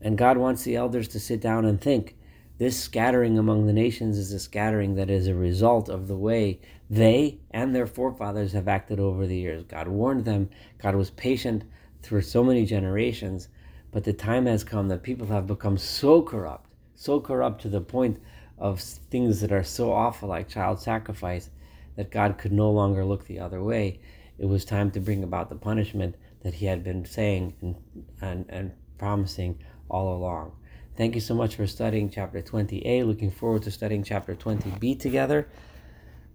And 0.00 0.16
God 0.16 0.38
wants 0.38 0.62
the 0.62 0.76
elders 0.76 1.08
to 1.08 1.20
sit 1.20 1.40
down 1.40 1.64
and 1.64 1.80
think. 1.80 2.16
This 2.58 2.78
scattering 2.78 3.38
among 3.38 3.66
the 3.66 3.72
nations 3.72 4.18
is 4.18 4.32
a 4.32 4.38
scattering 4.38 4.94
that 4.96 5.08
is 5.08 5.26
a 5.26 5.34
result 5.34 5.88
of 5.88 6.08
the 6.08 6.16
way 6.16 6.60
they 6.90 7.38
and 7.50 7.74
their 7.74 7.86
forefathers 7.86 8.52
have 8.52 8.68
acted 8.68 9.00
over 9.00 9.26
the 9.26 9.36
years. 9.36 9.64
God 9.64 9.88
warned 9.88 10.24
them. 10.24 10.50
God 10.82 10.94
was 10.94 11.10
patient 11.10 11.64
through 12.02 12.22
so 12.22 12.44
many 12.44 12.66
generations 12.66 13.48
but 13.92 14.04
the 14.04 14.12
time 14.12 14.46
has 14.46 14.62
come 14.64 14.88
that 14.88 15.02
people 15.02 15.26
have 15.28 15.46
become 15.46 15.76
so 15.76 16.22
corrupt, 16.22 16.70
so 16.94 17.20
corrupt 17.20 17.62
to 17.62 17.68
the 17.68 17.80
point 17.80 18.20
of 18.58 18.80
things 18.80 19.40
that 19.40 19.52
are 19.52 19.64
so 19.64 19.92
awful, 19.92 20.28
like 20.28 20.48
child 20.48 20.80
sacrifice, 20.80 21.50
that 21.96 22.10
God 22.10 22.38
could 22.38 22.52
no 22.52 22.70
longer 22.70 23.04
look 23.04 23.26
the 23.26 23.40
other 23.40 23.62
way. 23.62 24.00
It 24.38 24.46
was 24.46 24.64
time 24.64 24.90
to 24.92 25.00
bring 25.00 25.24
about 25.24 25.48
the 25.48 25.56
punishment 25.56 26.14
that 26.42 26.54
He 26.54 26.66
had 26.66 26.84
been 26.84 27.04
saying 27.04 27.54
and, 27.60 27.76
and, 28.20 28.46
and 28.48 28.72
promising 28.96 29.58
all 29.90 30.14
along. 30.14 30.52
Thank 30.96 31.14
you 31.14 31.20
so 31.20 31.34
much 31.34 31.56
for 31.56 31.66
studying 31.66 32.10
chapter 32.10 32.42
20a. 32.42 33.06
Looking 33.06 33.30
forward 33.30 33.62
to 33.62 33.70
studying 33.70 34.04
chapter 34.04 34.34
20b 34.34 34.98
together. 35.00 35.48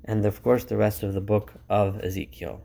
And 0.03 0.25
of 0.25 0.41
course, 0.43 0.63
the 0.63 0.77
rest 0.77 1.03
of 1.03 1.13
the 1.13 1.21
book 1.21 1.53
of 1.69 1.99
Ezekiel. 2.03 2.61